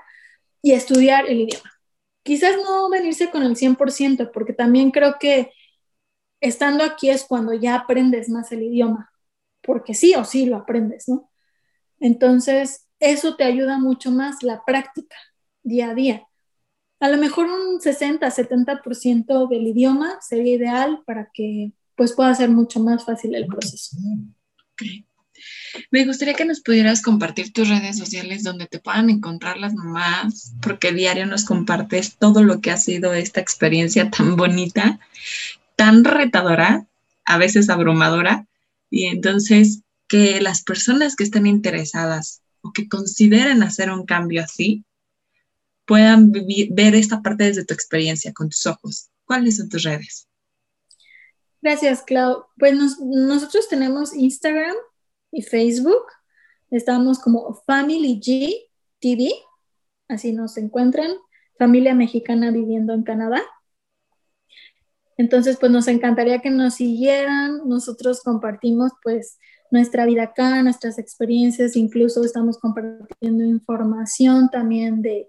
y 0.61 0.73
estudiar 0.73 1.27
el 1.27 1.41
idioma. 1.41 1.71
Quizás 2.23 2.55
no 2.57 2.89
venirse 2.89 3.29
con 3.29 3.43
el 3.43 3.55
100%, 3.55 4.31
porque 4.33 4.53
también 4.53 4.91
creo 4.91 5.17
que 5.19 5.51
estando 6.39 6.83
aquí 6.83 7.09
es 7.09 7.23
cuando 7.25 7.53
ya 7.53 7.75
aprendes 7.75 8.29
más 8.29 8.51
el 8.51 8.63
idioma, 8.63 9.11
porque 9.61 9.93
sí 9.93 10.15
o 10.15 10.25
sí 10.25 10.45
lo 10.45 10.57
aprendes, 10.57 11.07
¿no? 11.07 11.29
Entonces, 11.99 12.87
eso 12.99 13.35
te 13.35 13.43
ayuda 13.43 13.77
mucho 13.77 14.11
más 14.11 14.43
la 14.43 14.63
práctica 14.65 15.15
día 15.63 15.91
a 15.91 15.93
día. 15.93 16.27
A 17.03 17.09
lo 17.09 17.17
mejor 17.17 17.47
un 17.47 17.81
60-70% 17.81 19.49
del 19.49 19.67
idioma 19.67 20.19
sería 20.21 20.55
ideal 20.55 21.01
para 21.05 21.29
que 21.33 21.73
pues 21.97 22.13
pueda 22.13 22.33
ser 22.33 22.49
mucho 22.49 22.79
más 22.79 23.03
fácil 23.03 23.35
el 23.35 23.45
proceso. 23.45 23.97
Me 25.91 26.05
gustaría 26.05 26.33
que 26.33 26.45
nos 26.45 26.61
pudieras 26.61 27.01
compartir 27.01 27.51
tus 27.51 27.67
redes 27.67 27.97
sociales 27.97 28.43
donde 28.43 28.67
te 28.67 28.79
puedan 28.79 29.09
encontrar 29.09 29.57
las 29.57 29.73
mamás, 29.73 30.53
porque 30.61 30.93
diario 30.93 31.25
nos 31.25 31.43
compartes 31.43 32.15
todo 32.15 32.41
lo 32.41 32.61
que 32.61 32.71
ha 32.71 32.77
sido 32.77 33.13
esta 33.13 33.41
experiencia 33.41 34.09
tan 34.09 34.37
bonita, 34.37 35.01
tan 35.75 36.05
retadora, 36.05 36.87
a 37.25 37.37
veces 37.37 37.69
abrumadora, 37.69 38.47
y 38.89 39.07
entonces 39.07 39.81
que 40.07 40.39
las 40.39 40.63
personas 40.63 41.17
que 41.17 41.25
estén 41.25 41.47
interesadas 41.47 42.43
o 42.61 42.71
que 42.71 42.87
consideren 42.87 43.61
hacer 43.61 43.91
un 43.91 44.05
cambio 44.05 44.41
así, 44.41 44.85
puedan 45.85 46.31
ver 46.31 46.95
esta 46.95 47.21
parte 47.21 47.45
desde 47.45 47.65
tu 47.65 47.73
experiencia, 47.73 48.33
con 48.33 48.49
tus 48.49 48.65
ojos. 48.65 49.09
¿Cuáles 49.25 49.57
son 49.57 49.69
tus 49.69 49.83
redes? 49.83 50.27
Gracias, 51.61 52.01
Clau. 52.01 52.45
Pues 52.57 52.73
nosotros 52.99 53.69
tenemos 53.69 54.13
Instagram 54.15 54.75
y 55.31 55.41
Facebook. 55.41 56.03
Estamos 56.69 57.19
como 57.19 57.61
Family 57.65 58.19
G 58.19 58.53
TV, 58.99 59.31
así 60.07 60.33
nos 60.33 60.57
encuentran, 60.57 61.11
familia 61.57 61.93
mexicana 61.93 62.51
viviendo 62.51 62.93
en 62.93 63.03
Canadá. 63.03 63.41
Entonces, 65.17 65.57
pues 65.59 65.71
nos 65.71 65.87
encantaría 65.87 66.39
que 66.39 66.49
nos 66.49 66.75
siguieran. 66.75 67.61
Nosotros 67.65 68.21
compartimos, 68.23 68.91
pues, 69.03 69.37
nuestra 69.71 70.05
vida 70.05 70.23
acá, 70.23 70.61
nuestras 70.63 70.99
experiencias, 70.99 71.75
incluso 71.75 72.23
estamos 72.23 72.57
compartiendo 72.57 73.43
información 73.43 74.49
también 74.49 75.01
de, 75.01 75.27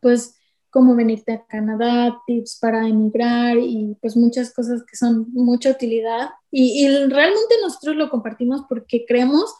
pues, 0.00 0.34
cómo 0.70 0.94
venirte 0.94 1.32
a 1.32 1.46
Canadá, 1.46 2.18
tips 2.26 2.58
para 2.60 2.86
emigrar 2.86 3.56
y 3.56 3.96
pues 4.00 4.16
muchas 4.16 4.52
cosas 4.52 4.82
que 4.84 4.96
son 4.96 5.26
mucha 5.32 5.70
utilidad. 5.70 6.30
Y, 6.50 6.86
realmente 6.88 7.54
nosotros 7.62 7.96
lo 7.96 8.10
compartimos 8.10 8.62
porque 8.68 9.06
creemos 9.06 9.54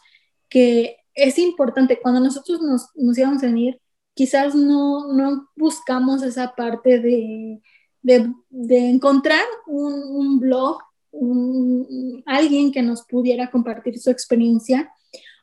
que 0.49 0.97
es 1.15 1.39
importante. 1.39 1.99
Cuando 1.99 2.19
nosotros 2.19 2.61
nos, 2.61 2.89
nos 2.95 3.17
íbamos 3.17 3.41
a 3.41 3.47
venir, 3.47 3.81
quizás 4.13 4.53
no, 4.53 5.11
no 5.11 5.49
buscamos 5.55 6.21
esa 6.21 6.53
parte 6.55 6.99
de, 6.99 7.61
de, 8.03 8.31
de 8.49 8.89
encontrar 8.89 9.43
un, 9.65 9.93
un 9.93 10.39
blog 10.39 10.77
alguien 12.25 12.71
que 12.71 12.81
nos 12.81 13.03
pudiera 13.03 13.49
compartir 13.49 13.99
su 13.99 14.09
experiencia. 14.09 14.91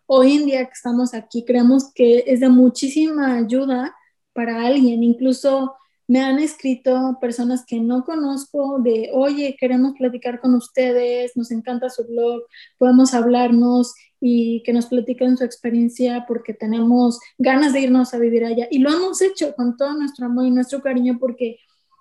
Hoy 0.06 0.36
en 0.36 0.46
día 0.46 0.64
que 0.66 0.72
estamos 0.72 1.14
aquí, 1.14 1.44
creemos 1.44 1.92
que 1.94 2.24
es 2.26 2.40
de 2.40 2.48
muchísima 2.48 3.36
ayuda 3.36 3.94
para 4.34 4.66
alguien. 4.66 5.02
Incluso 5.02 5.74
me 6.06 6.20
han 6.20 6.38
escrito 6.38 7.16
personas 7.20 7.64
que 7.66 7.80
no 7.80 8.04
conozco 8.04 8.78
de, 8.80 9.10
oye, 9.12 9.56
queremos 9.58 9.94
platicar 9.96 10.40
con 10.40 10.54
ustedes, 10.54 11.32
nos 11.36 11.50
encanta 11.50 11.88
su 11.88 12.06
blog, 12.06 12.42
podemos 12.76 13.14
hablarnos 13.14 13.94
y 14.20 14.62
que 14.64 14.72
nos 14.72 14.86
platiquen 14.86 15.36
su 15.36 15.44
experiencia 15.44 16.24
porque 16.28 16.52
tenemos 16.52 17.18
ganas 17.38 17.72
de 17.72 17.80
irnos 17.80 18.12
a 18.12 18.18
vivir 18.18 18.44
allá. 18.44 18.68
Y 18.70 18.78
lo 18.78 18.90
hemos 18.90 19.22
hecho 19.22 19.54
con 19.54 19.76
todo 19.76 19.94
nuestro 19.94 20.26
amor 20.26 20.44
y 20.46 20.50
nuestro 20.50 20.82
cariño 20.82 21.18
porque 21.18 21.58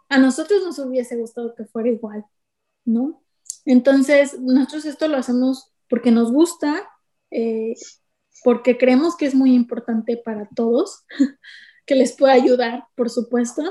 a 0.10 0.18
nosotros 0.18 0.64
nos 0.64 0.80
hubiese 0.80 1.16
gustado 1.16 1.56
que 1.56 1.66
fuera 1.66 1.90
igual, 1.90 2.26
¿no? 2.86 3.24
Entonces, 3.66 4.40
nosotros 4.40 4.86
esto 4.86 5.08
lo 5.08 5.18
hacemos 5.18 5.72
porque 5.90 6.12
nos 6.12 6.32
gusta, 6.32 6.88
eh, 7.32 7.74
porque 8.44 8.78
creemos 8.78 9.16
que 9.16 9.26
es 9.26 9.36
muy 9.36 9.54
importante 9.54 10.18
para 10.18 10.48
todos, 10.56 11.06
que 11.86 11.96
les 11.96 12.14
pueda 12.14 12.34
ayudar, 12.34 12.86
por 12.96 13.10
supuesto. 13.10 13.64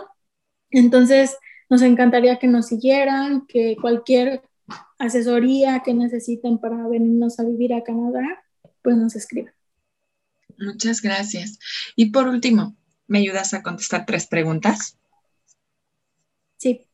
Entonces, 0.71 1.37
nos 1.69 1.83
encantaría 1.83 2.39
que 2.39 2.47
nos 2.47 2.67
siguieran, 2.67 3.47
que 3.47 3.77
cualquier 3.81 4.43
asesoría 4.99 5.83
que 5.85 5.95
necesiten 5.95 6.59
para 6.59 6.87
venirnos 6.89 7.39
a 7.39 7.45
vivir 7.45 7.75
a 7.75 7.83
Canadá, 7.83 8.45
pues 8.83 8.97
nos 8.97 9.17
escriban. 9.17 9.53
Muchas 10.59 11.03
gracias. 11.03 11.59
Y 11.97 12.11
por 12.11 12.29
último, 12.29 12.77
¿me 13.07 13.19
ayudas 13.19 13.55
a 13.55 13.63
contestar 13.63 14.07
tres 14.07 14.27
preguntas? 14.27 14.99
Sí. 16.57 16.87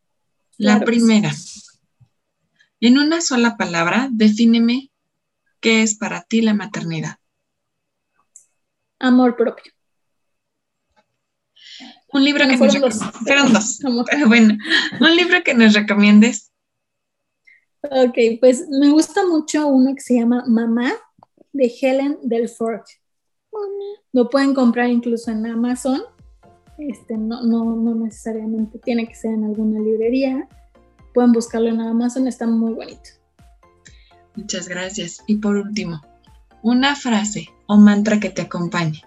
La 0.57 0.81
primera, 0.81 1.31
en 2.81 2.99
una 2.99 3.21
sola 3.21 3.57
palabra, 3.57 4.09
defíneme 4.11 4.91
qué 5.61 5.83
es 5.83 5.97
para 5.97 6.23
ti 6.23 6.41
la 6.41 6.55
maternidad. 6.55 7.19
Amor 8.99 9.37
propio. 9.37 9.73
Un 12.13 12.25
libro 12.25 12.47
que 12.47 12.57
nos 12.57 12.73
recomiendes. 12.73 13.81
bueno, 14.27 14.57
un 15.01 15.17
libro 15.17 15.43
que 15.45 15.55
nos 15.55 15.75
recomiendes. 15.75 16.53
Ok, 17.83 18.19
pues 18.41 18.67
me 18.69 18.91
gusta 18.91 19.27
mucho 19.27 19.67
uno 19.69 19.95
que 19.95 20.01
se 20.01 20.15
llama 20.15 20.45
Mamá 20.47 20.93
de 21.53 21.73
Helen 21.81 22.19
Delfort. 22.23 22.87
Lo 24.13 24.29
pueden 24.29 24.55
comprar 24.55 24.89
incluso 24.89 25.31
en 25.31 25.47
Amazon. 25.47 26.03
Este, 26.79 27.17
no, 27.17 27.43
no, 27.43 27.77
no 27.77 27.95
necesariamente 27.95 28.79
tiene 28.79 29.07
que 29.09 29.15
ser 29.15 29.33
en 29.33 29.45
alguna 29.45 29.81
librería 29.81 30.49
pueden 31.19 31.33
buscarlo 31.33 31.69
en 31.69 31.81
Amazon, 31.81 32.29
está 32.29 32.47
muy 32.47 32.75
bonito. 32.75 33.11
Muchas 34.37 34.69
gracias. 34.69 35.23
Y 35.27 35.39
por 35.39 35.57
último, 35.57 36.01
una 36.63 36.95
frase 36.95 37.49
o 37.67 37.77
mantra 37.77 38.21
que 38.21 38.31
te 38.31 38.43
acompañe. 38.43 39.03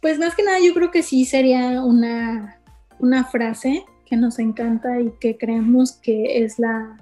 Pues 0.00 0.18
más 0.18 0.34
que 0.34 0.42
nada 0.42 0.58
yo 0.60 0.72
creo 0.74 0.90
que 0.90 1.02
sí 1.02 1.24
sería 1.24 1.82
una, 1.82 2.60
una 2.98 3.24
frase 3.24 3.84
que 4.06 4.16
nos 4.16 4.38
encanta 4.38 5.00
y 5.00 5.12
que 5.20 5.36
creemos 5.36 5.92
que 5.92 6.42
es 6.44 6.58
la, 6.58 6.96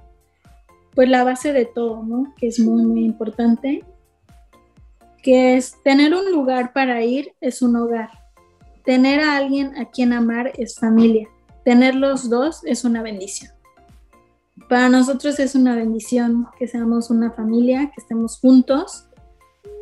pues 0.95 1.09
la 1.09 1.25
base 1.25 1.53
de 1.53 1.65
todo, 1.65 2.03
¿no? 2.03 2.35
Que 2.37 2.49
es 2.49 2.59
muy, 2.59 2.85
muy 2.85 3.05
importante, 3.05 3.85
que 5.23 5.57
es 5.57 5.77
tener 5.85 6.15
un 6.15 6.31
lugar 6.33 6.73
para 6.73 7.03
ir 7.05 7.33
es 7.41 7.63
un 7.63 7.77
hogar, 7.77 8.11
tener 8.85 9.21
a 9.21 9.37
alguien 9.37 9.77
a 9.77 9.87
quien 9.87 10.13
amar 10.13 10.53
es 10.59 10.75
familia 10.77 11.29
tener 11.69 11.95
los 11.95 12.31
dos 12.31 12.63
es 12.65 12.83
una 12.85 13.03
bendición. 13.03 13.53
Para 14.71 14.89
nosotros 14.89 15.39
es 15.39 15.55
una 15.55 15.77
bendición 15.77 16.47
que 16.59 16.67
seamos 16.67 17.11
una 17.11 17.31
familia, 17.33 17.93
que 17.95 18.01
estemos 18.01 18.39
juntos 18.39 19.05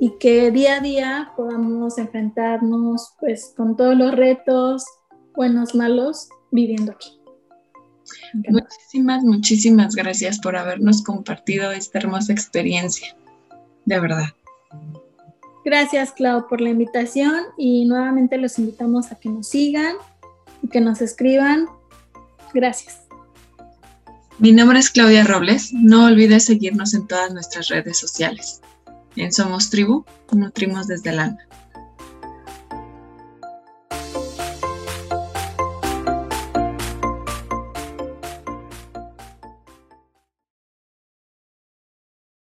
y 0.01 0.19
que 0.19 0.51
día 0.51 0.77
a 0.77 0.81
día 0.81 1.33
podamos 1.37 1.99
enfrentarnos 1.99 3.15
pues 3.19 3.53
con 3.57 3.77
todos 3.77 3.97
los 3.97 4.15
retos, 4.15 4.85
buenos, 5.35 5.75
malos, 5.75 6.29
viviendo 6.51 6.93
aquí. 6.93 7.19
Muchísimas, 8.49 9.25
muchísimas 9.25 9.95
gracias 9.95 10.39
por 10.39 10.57
habernos 10.57 11.03
compartido 11.03 11.73
esta 11.73 11.99
hermosa 11.99 12.33
experiencia. 12.33 13.17
De 13.85 13.99
verdad. 14.01 14.27
Gracias, 15.65 16.13
Clau, 16.13 16.47
por 16.49 16.61
la 16.61 16.71
invitación 16.71 17.35
y 17.59 17.87
nuevamente 17.87 18.39
los 18.39 18.59
invitamos 18.59 19.11
a 19.11 19.17
que 19.17 19.29
nos 19.29 19.49
sigan 19.49 19.97
y 20.63 20.69
que 20.69 20.81
nos 20.81 21.01
escriban 21.01 21.67
Gracias. 22.57 23.03
Mi 24.39 24.53
nombre 24.53 24.79
es 24.79 24.91
Claudia 24.91 25.25
Robles. 25.25 25.73
No 25.73 26.07
olvides 26.07 26.47
seguirnos 26.47 26.95
en 26.95 27.07
todas 27.07 27.33
nuestras 27.33 27.69
redes 27.69 27.99
sociales. 27.99 28.61
En 29.17 29.33
Somos 29.33 29.71
Tribu, 29.71 30.05
nutrimos 30.33 30.87
desde 30.87 31.11
el 31.11 31.21
alma. 31.21 31.39